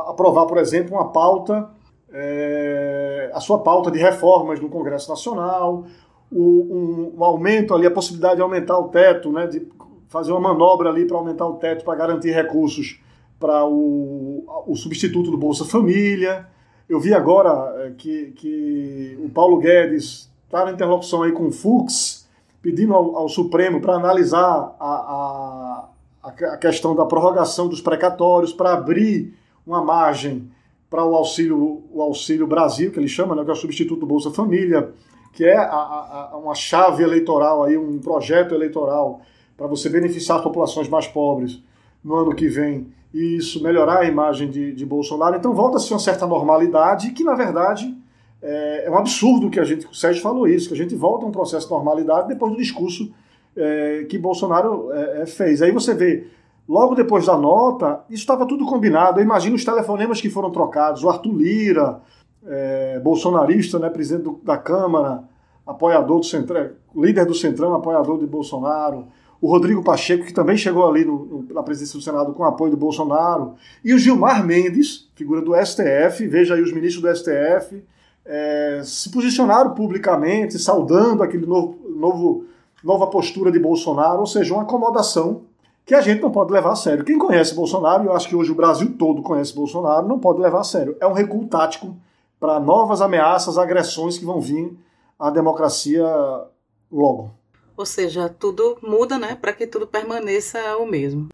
aprovar, 0.08 0.46
por 0.46 0.58
exemplo, 0.58 0.94
uma 0.94 1.10
pauta, 1.10 1.68
é, 2.12 3.30
a 3.34 3.40
sua 3.40 3.58
pauta 3.58 3.90
de 3.90 3.98
reformas 3.98 4.60
no 4.60 4.68
Congresso 4.68 5.08
Nacional, 5.08 5.84
o, 6.34 7.12
um, 7.14 7.20
um, 7.20 7.24
aumento 7.24 7.72
ali, 7.72 7.86
a 7.86 7.90
possibilidade 7.90 8.36
de 8.36 8.42
aumentar 8.42 8.76
o 8.76 8.88
teto, 8.88 9.30
né, 9.30 9.46
de 9.46 9.66
fazer 10.08 10.32
uma 10.32 10.40
manobra 10.40 10.90
ali 10.90 11.06
para 11.06 11.16
aumentar 11.16 11.46
o 11.46 11.54
teto 11.54 11.84
para 11.84 11.94
garantir 11.94 12.32
recursos 12.32 13.00
para 13.38 13.64
o, 13.64 14.44
o 14.66 14.74
substituto 14.74 15.30
do 15.30 15.38
Bolsa 15.38 15.64
Família. 15.64 16.46
Eu 16.88 16.98
vi 16.98 17.14
agora 17.14 17.84
é, 17.84 17.92
que, 17.96 18.32
que 18.32 19.18
o 19.22 19.28
Paulo 19.28 19.58
Guedes 19.58 20.28
está 20.44 20.64
na 20.64 20.72
interlocução 20.72 21.22
aí 21.22 21.30
com 21.30 21.46
o 21.46 21.52
Fux, 21.52 22.28
pedindo 22.60 22.94
ao, 22.94 23.16
ao 23.16 23.28
Supremo 23.28 23.80
para 23.80 23.94
analisar 23.94 24.74
a, 24.80 25.88
a, 26.24 26.30
a 26.30 26.56
questão 26.56 26.96
da 26.96 27.06
prorrogação 27.06 27.68
dos 27.68 27.80
precatórios, 27.80 28.52
para 28.52 28.72
abrir 28.72 29.34
uma 29.64 29.82
margem 29.82 30.50
para 30.90 31.04
o 31.04 31.14
auxílio, 31.14 31.82
o 31.92 32.02
auxílio 32.02 32.46
Brasil, 32.46 32.90
que 32.90 32.98
ele 32.98 33.08
chama, 33.08 33.34
né, 33.34 33.44
que 33.44 33.50
é 33.50 33.52
o 33.52 33.56
substituto 33.56 34.00
do 34.00 34.06
Bolsa 34.06 34.30
Família, 34.30 34.92
que 35.34 35.44
é 35.44 35.56
a, 35.56 36.30
a, 36.32 36.36
uma 36.36 36.54
chave 36.54 37.02
eleitoral, 37.02 37.64
aí, 37.64 37.76
um 37.76 37.98
projeto 37.98 38.54
eleitoral 38.54 39.20
para 39.56 39.66
você 39.66 39.88
beneficiar 39.88 40.38
as 40.38 40.44
populações 40.44 40.88
mais 40.88 41.06
pobres 41.06 41.60
no 42.02 42.14
ano 42.14 42.34
que 42.34 42.48
vem 42.48 42.86
e 43.12 43.36
isso 43.36 43.62
melhorar 43.62 44.00
a 44.00 44.04
imagem 44.04 44.50
de, 44.50 44.72
de 44.72 44.86
Bolsonaro. 44.86 45.36
Então 45.36 45.52
volta-se 45.52 45.92
uma 45.92 46.00
certa 46.00 46.26
normalidade 46.26 47.10
que, 47.12 47.22
na 47.22 47.34
verdade, 47.34 47.94
é, 48.42 48.84
é, 48.86 48.90
um 48.90 48.96
absurdo 48.96 49.48
que 49.48 49.58
a 49.58 49.64
gente, 49.64 49.86
o 49.86 49.94
Sérgio 49.94 50.22
falou 50.22 50.46
isso, 50.46 50.68
que 50.68 50.74
a 50.74 50.76
gente 50.76 50.94
volta 50.94 51.24
a 51.24 51.28
um 51.28 51.32
processo 51.32 51.66
de 51.66 51.72
normalidade 51.72 52.28
depois 52.28 52.52
do 52.52 52.58
discurso 52.58 53.12
é, 53.56 54.06
que 54.08 54.18
Bolsonaro 54.18 54.92
é, 54.92 55.22
é 55.22 55.26
fez. 55.26 55.62
Aí 55.62 55.70
você 55.70 55.94
vê, 55.94 56.26
logo 56.68 56.94
depois 56.94 57.26
da 57.26 57.36
nota, 57.36 58.04
isso 58.10 58.22
estava 58.22 58.46
tudo 58.46 58.66
combinado. 58.66 59.20
Eu 59.20 59.24
imagino 59.24 59.54
os 59.54 59.64
telefonemas 59.64 60.20
que 60.20 60.28
foram 60.28 60.50
trocados, 60.50 61.02
o 61.04 61.08
Arthur 61.08 61.32
Lira, 61.32 62.00
é, 62.46 62.98
bolsonarista, 63.00 63.78
né, 63.78 63.88
presidente 63.88 64.24
do, 64.24 64.40
da 64.42 64.56
Câmara, 64.56 65.24
apoiador 65.66 66.20
do 66.20 66.26
Centrão, 66.26 66.70
líder 66.94 67.24
do 67.24 67.34
Centrão, 67.34 67.74
apoiador 67.74 68.18
de 68.18 68.26
Bolsonaro, 68.26 69.06
o 69.40 69.48
Rodrigo 69.48 69.82
Pacheco, 69.82 70.24
que 70.24 70.32
também 70.32 70.56
chegou 70.56 70.88
ali 70.88 71.04
no, 71.04 71.46
na 71.50 71.62
presidência 71.62 71.98
do 71.98 72.02
Senado 72.02 72.32
com 72.32 72.44
apoio 72.44 72.70
do 72.70 72.76
Bolsonaro, 72.76 73.54
e 73.84 73.92
o 73.92 73.98
Gilmar 73.98 74.44
Mendes, 74.44 75.10
figura 75.14 75.42
do 75.42 75.52
STF, 75.54 76.26
veja 76.26 76.54
aí 76.54 76.62
os 76.62 76.72
ministros 76.72 77.02
do 77.02 77.14
STF, 77.14 77.82
é, 78.24 78.80
se 78.84 79.10
posicionaram 79.10 79.74
publicamente, 79.74 80.58
saudando 80.58 81.22
aquele 81.22 81.46
novo, 81.46 81.78
novo, 81.90 82.44
nova 82.82 83.06
postura 83.08 83.52
de 83.52 83.58
Bolsonaro, 83.58 84.20
ou 84.20 84.26
seja, 84.26 84.54
uma 84.54 84.62
acomodação 84.62 85.42
que 85.84 85.94
a 85.94 86.00
gente 86.00 86.22
não 86.22 86.30
pode 86.30 86.50
levar 86.50 86.72
a 86.72 86.76
sério. 86.76 87.04
Quem 87.04 87.18
conhece 87.18 87.54
Bolsonaro, 87.54 88.04
eu 88.04 88.14
acho 88.14 88.28
que 88.28 88.34
hoje 88.34 88.50
o 88.50 88.54
Brasil 88.54 88.94
todo 88.98 89.22
conhece 89.22 89.54
Bolsonaro, 89.54 90.08
não 90.08 90.18
pode 90.18 90.40
levar 90.40 90.60
a 90.60 90.64
sério. 90.64 90.96
É 90.98 91.06
um 91.06 91.12
recuo 91.12 91.46
tático 91.46 91.94
para 92.44 92.60
novas 92.60 93.00
ameaças, 93.00 93.56
agressões 93.56 94.18
que 94.18 94.24
vão 94.26 94.38
vir 94.38 94.76
à 95.18 95.30
democracia 95.30 96.04
logo. 96.92 97.34
Ou 97.74 97.86
seja, 97.86 98.28
tudo 98.28 98.76
muda, 98.82 99.18
né, 99.18 99.34
para 99.34 99.54
que 99.54 99.66
tudo 99.66 99.86
permaneça 99.86 100.58
o 100.76 100.84
mesmo. 100.84 101.30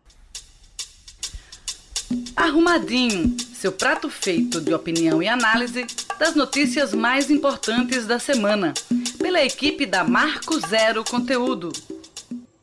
Arrumadinho, 2.37 3.37
seu 3.52 3.73
prato 3.73 4.09
feito 4.09 4.61
de 4.61 4.73
opinião 4.73 5.21
e 5.21 5.26
análise 5.26 5.85
das 6.17 6.37
notícias 6.37 6.95
mais 6.95 7.29
importantes 7.29 8.07
da 8.07 8.21
semana, 8.21 8.73
pela 9.19 9.43
equipe 9.43 9.87
da 9.87 10.05
Marco 10.05 10.61
Zero 10.61 11.02
Conteúdo. 11.02 11.73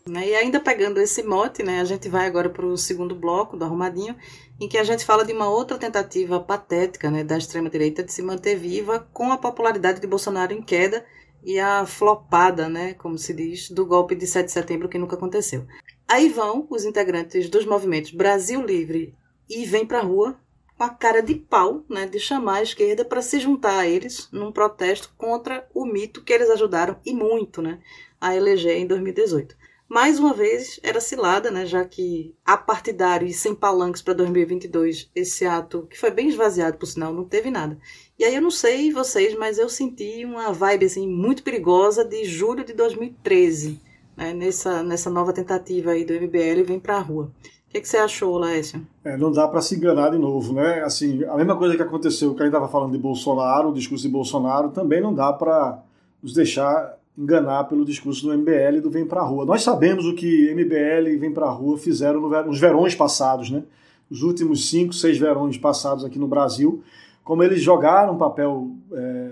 E 0.09 0.35
ainda 0.35 0.59
pegando 0.59 1.01
esse 1.01 1.21
mote, 1.21 1.63
né, 1.63 1.81
a 1.81 1.83
gente 1.83 2.07
vai 2.07 2.25
agora 2.25 2.49
para 2.49 2.65
o 2.65 2.77
segundo 2.77 3.13
bloco 3.13 3.57
do 3.57 3.65
Arrumadinho, 3.65 4.15
em 4.59 4.67
que 4.67 4.77
a 4.77 4.83
gente 4.83 5.03
fala 5.03 5.25
de 5.25 5.33
uma 5.33 5.49
outra 5.49 5.77
tentativa 5.77 6.39
patética 6.39 7.11
né, 7.11 7.23
da 7.23 7.37
extrema-direita 7.37 8.03
de 8.03 8.13
se 8.13 8.21
manter 8.21 8.55
viva 8.55 9.07
com 9.11 9.31
a 9.31 9.37
popularidade 9.37 9.99
de 9.99 10.07
Bolsonaro 10.07 10.53
em 10.53 10.61
queda 10.61 11.05
e 11.43 11.59
a 11.59 11.85
flopada, 11.85 12.69
né, 12.69 12.93
como 12.93 13.17
se 13.17 13.33
diz, 13.33 13.69
do 13.69 13.85
golpe 13.85 14.15
de 14.15 14.25
7 14.25 14.45
de 14.45 14.51
setembro 14.51 14.87
que 14.87 14.97
nunca 14.97 15.15
aconteceu. 15.15 15.65
Aí 16.07 16.29
vão 16.29 16.65
os 16.69 16.85
integrantes 16.85 17.49
dos 17.49 17.65
movimentos 17.65 18.11
Brasil 18.11 18.65
Livre 18.65 19.13
e 19.49 19.65
Vem 19.65 19.85
Pra 19.85 20.01
Rua 20.01 20.39
com 20.77 20.83
a 20.83 20.89
cara 20.89 21.21
de 21.21 21.35
pau 21.35 21.83
né, 21.89 22.05
de 22.05 22.19
chamar 22.19 22.57
a 22.57 22.63
esquerda 22.63 23.03
para 23.03 23.21
se 23.21 23.39
juntar 23.39 23.79
a 23.79 23.87
eles 23.87 24.29
num 24.31 24.51
protesto 24.51 25.11
contra 25.17 25.67
o 25.73 25.85
mito 25.85 26.23
que 26.23 26.31
eles 26.31 26.49
ajudaram 26.49 26.97
e 27.05 27.13
muito 27.13 27.61
né, 27.61 27.79
a 28.21 28.35
eleger 28.35 28.77
em 28.77 28.87
2018. 28.87 29.55
Mais 29.89 30.19
uma 30.19 30.33
vez, 30.33 30.79
era 30.83 30.99
cilada, 30.99 31.49
né, 31.49 31.65
já 31.65 31.85
que 31.85 32.35
apartidário 32.45 33.25
e 33.25 33.31
sem 33.31 33.55
palanques 33.55 34.01
para 34.01 34.13
2022, 34.15 35.09
esse 35.15 35.45
ato, 35.45 35.87
que 35.89 35.97
foi 35.97 36.11
bem 36.11 36.27
esvaziado, 36.27 36.77
por 36.77 36.85
sinal, 36.85 37.13
não 37.13 37.23
teve 37.23 37.49
nada. 37.49 37.77
E 38.19 38.25
aí 38.25 38.35
eu 38.35 38.41
não 38.41 38.51
sei 38.51 38.91
vocês, 38.91 39.33
mas 39.37 39.57
eu 39.57 39.69
senti 39.69 40.25
uma 40.25 40.51
vibe 40.51 40.87
assim, 40.87 41.07
muito 41.07 41.41
perigosa 41.41 42.03
de 42.03 42.25
julho 42.25 42.65
de 42.65 42.73
2013, 42.73 43.79
né, 44.17 44.33
nessa, 44.33 44.83
nessa 44.83 45.09
nova 45.09 45.31
tentativa 45.31 45.91
aí 45.91 46.03
do 46.03 46.13
MBL 46.13 46.65
Vem 46.65 46.79
para 46.79 46.97
a 46.97 47.01
Rua. 47.01 47.31
O 47.67 47.69
que, 47.69 47.79
que, 47.79 47.87
você 47.87 47.97
achou, 47.97 48.37
Laércio? 48.37 48.85
É, 49.05 49.15
não 49.15 49.31
dá 49.31 49.47
para 49.47 49.61
se 49.61 49.75
enganar 49.75 50.11
de 50.11 50.17
novo, 50.17 50.53
né? 50.53 50.81
Assim, 50.83 51.23
a 51.25 51.35
mesma 51.35 51.55
coisa 51.57 51.75
que 51.75 51.81
aconteceu, 51.81 52.33
que 52.33 52.41
a 52.41 52.45
gente 52.45 52.53
estava 52.53 52.71
falando 52.71 52.93
de 52.93 52.97
Bolsonaro, 52.97 53.69
o 53.69 53.73
discurso 53.73 54.03
de 54.03 54.09
Bolsonaro, 54.09 54.69
também 54.69 55.01
não 55.01 55.13
dá 55.13 55.33
para 55.33 55.83
nos 56.23 56.33
deixar 56.33 56.97
enganar 57.17 57.63
pelo 57.63 57.83
discurso 57.83 58.27
do 58.27 58.37
MBL 58.37 58.77
e 58.77 58.81
do 58.81 58.91
Vem 58.91 59.05
Pra 59.05 59.23
Rua. 59.23 59.45
Nós 59.45 59.63
sabemos 59.63 60.05
o 60.05 60.13
que 60.13 60.53
MBL 60.53 61.09
e 61.09 61.17
Vem 61.17 61.33
Pra 61.33 61.49
Rua 61.49 61.77
fizeram 61.77 62.21
nos 62.45 62.59
verões 62.59 62.93
passados, 62.93 63.49
né? 63.49 63.63
Os 64.09 64.21
últimos 64.21 64.69
cinco, 64.69 64.93
seis 64.93 65.17
verões 65.17 65.57
passados 65.57 66.05
aqui 66.05 66.19
no 66.19 66.27
Brasil, 66.27 66.81
como 67.23 67.43
eles 67.43 67.61
jogaram 67.61 68.17
papel 68.17 68.69
é, 68.93 69.29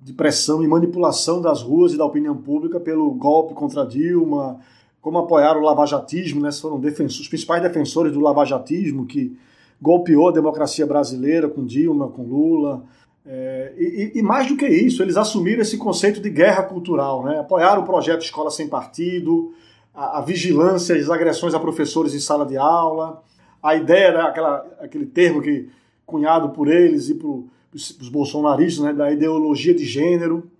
de 0.00 0.12
pressão 0.12 0.62
e 0.62 0.68
manipulação 0.68 1.42
das 1.42 1.60
ruas 1.60 1.92
e 1.92 1.98
da 1.98 2.04
opinião 2.04 2.36
pública 2.36 2.78
pelo 2.78 3.10
golpe 3.10 3.52
contra 3.52 3.84
Dilma, 3.84 4.60
como 5.02 5.18
apoiaram 5.18 5.60
o 5.60 5.64
lavajatismo, 5.64 6.40
né? 6.40 6.50
Foram 6.52 6.78
os 6.78 7.28
principais 7.28 7.62
defensores 7.62 8.12
do 8.12 8.20
lavajatismo 8.20 9.04
que 9.04 9.36
golpeou 9.82 10.28
a 10.28 10.32
democracia 10.32 10.86
brasileira 10.86 11.48
com 11.48 11.64
Dilma, 11.64 12.08
com 12.08 12.22
Lula, 12.22 12.82
é, 13.26 13.72
e, 13.78 14.12
e, 14.18 14.22
mais 14.22 14.46
do 14.48 14.56
que 14.56 14.66
isso, 14.66 15.02
eles 15.02 15.16
assumiram 15.16 15.62
esse 15.62 15.78
conceito 15.78 16.20
de 16.20 16.28
guerra 16.28 16.62
cultural, 16.62 17.24
né? 17.24 17.40
apoiaram 17.40 17.82
o 17.82 17.86
projeto 17.86 18.22
Escola 18.22 18.50
Sem 18.50 18.68
Partido, 18.68 19.54
a, 19.94 20.18
a 20.18 20.20
vigilância, 20.20 20.94
as 20.94 21.08
agressões 21.08 21.54
a 21.54 21.60
professores 21.60 22.14
em 22.14 22.18
sala 22.18 22.44
de 22.44 22.58
aula, 22.58 23.22
a 23.62 23.74
ideia, 23.76 24.12
né, 24.12 24.20
aquela, 24.20 24.66
aquele 24.78 25.06
termo 25.06 25.40
que 25.40 25.70
cunhado 26.04 26.50
por 26.50 26.68
eles 26.68 27.08
e 27.08 27.14
por, 27.14 27.46
os 27.72 28.08
bolsonaristas, 28.10 28.84
né, 28.84 28.92
da 28.92 29.10
ideologia 29.10 29.74
de 29.74 29.86
gênero, 29.86 30.50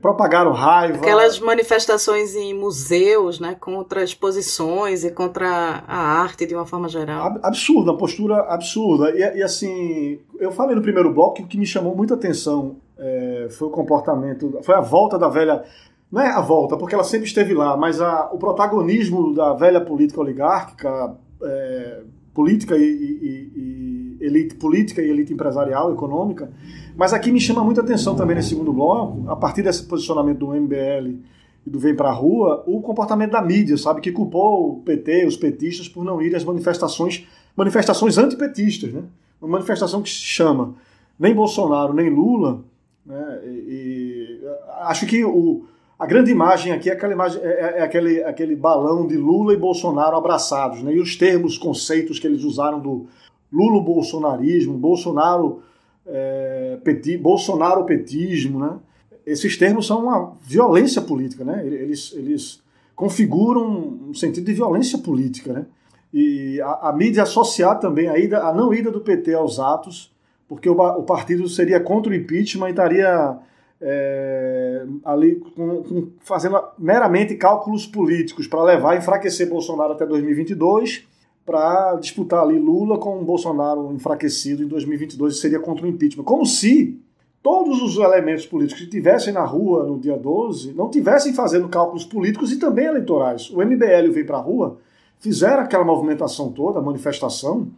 propagaram 0.00 0.52
raiva. 0.52 0.98
Aquelas 0.98 1.38
manifestações 1.38 2.34
em 2.34 2.54
museus, 2.54 3.38
né, 3.38 3.54
contra 3.58 4.02
exposições 4.02 5.04
e 5.04 5.10
contra 5.10 5.84
a 5.86 5.96
arte 5.96 6.46
de 6.46 6.54
uma 6.54 6.66
forma 6.66 6.88
geral. 6.88 7.38
Absurda, 7.42 7.92
uma 7.92 7.98
postura 7.98 8.40
absurda. 8.48 9.10
E, 9.10 9.38
e 9.38 9.42
assim, 9.42 10.18
eu 10.38 10.50
falei 10.50 10.74
no 10.74 10.82
primeiro 10.82 11.12
bloco 11.12 11.36
que 11.36 11.42
o 11.42 11.46
que 11.46 11.58
me 11.58 11.66
chamou 11.66 11.94
muita 11.94 12.14
atenção 12.14 12.76
é, 12.98 13.48
foi 13.50 13.68
o 13.68 13.70
comportamento, 13.70 14.58
foi 14.62 14.74
a 14.74 14.80
volta 14.80 15.18
da 15.18 15.28
velha. 15.28 15.62
Não 16.10 16.22
é 16.22 16.28
a 16.28 16.40
volta, 16.40 16.76
porque 16.76 16.94
ela 16.94 17.04
sempre 17.04 17.26
esteve 17.26 17.52
lá, 17.52 17.76
mas 17.76 18.00
a, 18.00 18.30
o 18.32 18.38
protagonismo 18.38 19.34
da 19.34 19.52
velha 19.52 19.80
política 19.80 20.20
oligárquica, 20.20 21.16
é, 21.42 22.02
política 22.32 22.76
e, 22.76 22.82
e, 22.82 23.52
e 23.56 23.83
elite 24.24 24.54
política 24.54 25.02
e 25.02 25.10
elite 25.10 25.32
empresarial, 25.32 25.92
econômica 25.92 26.50
mas 26.96 27.12
aqui 27.12 27.32
me 27.32 27.40
chama 27.40 27.64
muita 27.64 27.80
atenção 27.80 28.14
também 28.14 28.36
nesse 28.36 28.50
segundo 28.50 28.72
bloco, 28.72 29.28
a 29.28 29.34
partir 29.34 29.62
desse 29.62 29.82
posicionamento 29.84 30.38
do 30.38 30.54
MBL 30.54 31.18
e 31.66 31.70
do 31.70 31.78
Vem 31.78 31.94
Pra 31.94 32.12
Rua, 32.12 32.62
o 32.66 32.80
comportamento 32.80 33.32
da 33.32 33.42
mídia, 33.42 33.76
sabe? 33.76 34.00
Que 34.00 34.12
culpou 34.12 34.74
o 34.74 34.80
PT, 34.82 35.26
os 35.26 35.36
petistas, 35.36 35.88
por 35.88 36.04
não 36.04 36.22
irem 36.22 36.36
às 36.36 36.44
manifestações, 36.44 37.26
manifestações 37.56 38.16
antipetistas, 38.16 38.92
né? 38.92 39.02
Uma 39.42 39.52
manifestação 39.52 40.02
que 40.02 40.08
se 40.08 40.16
chama 40.16 40.74
nem 41.18 41.34
Bolsonaro, 41.34 41.92
nem 41.92 42.08
Lula, 42.10 42.62
né? 43.04 43.40
E, 43.44 43.48
e 43.48 44.40
acho 44.82 45.04
que 45.06 45.24
o, 45.24 45.64
a 45.98 46.06
grande 46.06 46.30
imagem 46.30 46.72
aqui 46.72 46.90
é 46.90 46.92
aquela 46.92 47.12
imagem, 47.12 47.42
é, 47.42 47.46
é, 47.46 47.78
é, 47.78 47.82
aquele, 47.82 48.22
aquele 48.22 48.54
balão 48.54 49.04
de 49.04 49.16
Lula 49.16 49.52
e 49.52 49.56
Bolsonaro 49.56 50.16
abraçados, 50.16 50.80
né? 50.80 50.94
E 50.94 51.00
os 51.00 51.16
termos, 51.16 51.58
conceitos 51.58 52.20
que 52.20 52.26
eles 52.28 52.44
usaram 52.44 52.78
do 52.78 53.06
Lulo-bolsonarismo, 53.54 54.76
Bolsonaro 54.76 55.62
é, 56.06 56.78
peti, 56.82 57.16
Bolsonaro-petismo, 57.16 58.58
né? 58.58 58.78
Esses 59.24 59.56
termos 59.56 59.86
são 59.86 60.02
uma 60.02 60.32
violência 60.42 61.00
política, 61.00 61.44
né? 61.44 61.64
Eles, 61.64 62.12
eles 62.14 62.62
configuram 62.94 63.66
um 64.08 64.14
sentido 64.14 64.44
de 64.44 64.52
violência 64.52 64.98
política, 64.98 65.52
né? 65.52 65.66
E 66.12 66.60
a, 66.60 66.90
a 66.90 66.92
mídia 66.92 67.22
associar 67.22 67.78
também 67.78 68.08
a, 68.08 68.18
ida, 68.18 68.40
a 68.44 68.52
não 68.52 68.74
ida 68.74 68.90
do 68.90 69.00
PT 69.00 69.32
aos 69.34 69.58
atos, 69.58 70.12
porque 70.48 70.68
o, 70.68 70.74
o 70.74 71.02
partido 71.04 71.48
seria 71.48 71.80
contra 71.80 72.12
o 72.12 72.14
impeachment 72.14 72.68
e 72.68 72.70
estaria 72.70 73.38
é, 73.80 74.86
ali 75.04 75.36
com, 75.36 75.82
com, 75.82 76.08
fazendo 76.20 76.60
meramente 76.78 77.34
cálculos 77.34 77.86
políticos 77.86 78.46
para 78.46 78.62
levar 78.62 78.92
a 78.92 78.96
enfraquecer 78.96 79.48
Bolsonaro 79.48 79.92
até 79.92 80.06
2022 80.06 81.13
para 81.44 81.96
disputar 81.96 82.42
ali 82.42 82.58
Lula 82.58 82.98
com 82.98 83.20
o 83.20 83.24
Bolsonaro 83.24 83.92
enfraquecido 83.92 84.62
em 84.62 84.66
2022 84.66 85.34
e 85.34 85.38
seria 85.38 85.60
contra 85.60 85.84
o 85.84 85.88
impeachment. 85.88 86.24
Como 86.24 86.46
se 86.46 86.98
todos 87.42 87.82
os 87.82 87.96
elementos 87.98 88.46
políticos 88.46 88.80
que 88.80 88.88
estivessem 88.88 89.32
na 89.32 89.44
rua 89.44 89.84
no 89.84 89.98
dia 89.98 90.16
12 90.16 90.72
não 90.72 90.88
tivessem 90.88 91.34
fazendo 91.34 91.68
cálculos 91.68 92.06
políticos 92.06 92.50
e 92.50 92.58
também 92.58 92.86
eleitorais. 92.86 93.50
O 93.50 93.58
MBL 93.58 94.10
veio 94.12 94.26
para 94.26 94.38
a 94.38 94.40
rua, 94.40 94.78
fizeram 95.18 95.62
aquela 95.62 95.84
movimentação 95.84 96.50
toda, 96.50 96.80
manifestação, 96.80 97.68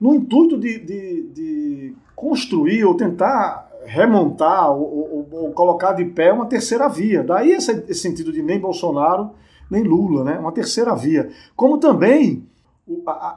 no 0.00 0.14
intuito 0.14 0.56
de, 0.56 0.78
de, 0.78 1.22
de 1.34 1.94
construir 2.14 2.84
ou 2.84 2.94
tentar 2.94 3.66
remontar 3.84 4.70
ou, 4.70 4.82
ou, 4.82 5.28
ou, 5.32 5.52
colocar 5.52 5.92
de 5.92 6.04
pé 6.04 6.32
uma 6.32 6.46
terceira 6.46 6.88
via. 6.88 7.22
Daí 7.22 7.50
esse, 7.50 7.72
esse 7.88 8.00
sentido 8.00 8.32
de 8.32 8.42
nem 8.42 8.60
Bolsonaro 8.60 9.30
nem 9.70 9.82
Lula, 9.82 10.22
né? 10.22 10.38
uma 10.38 10.52
terceira 10.52 10.94
via. 10.94 11.28
Como 11.56 11.78
também 11.78 12.46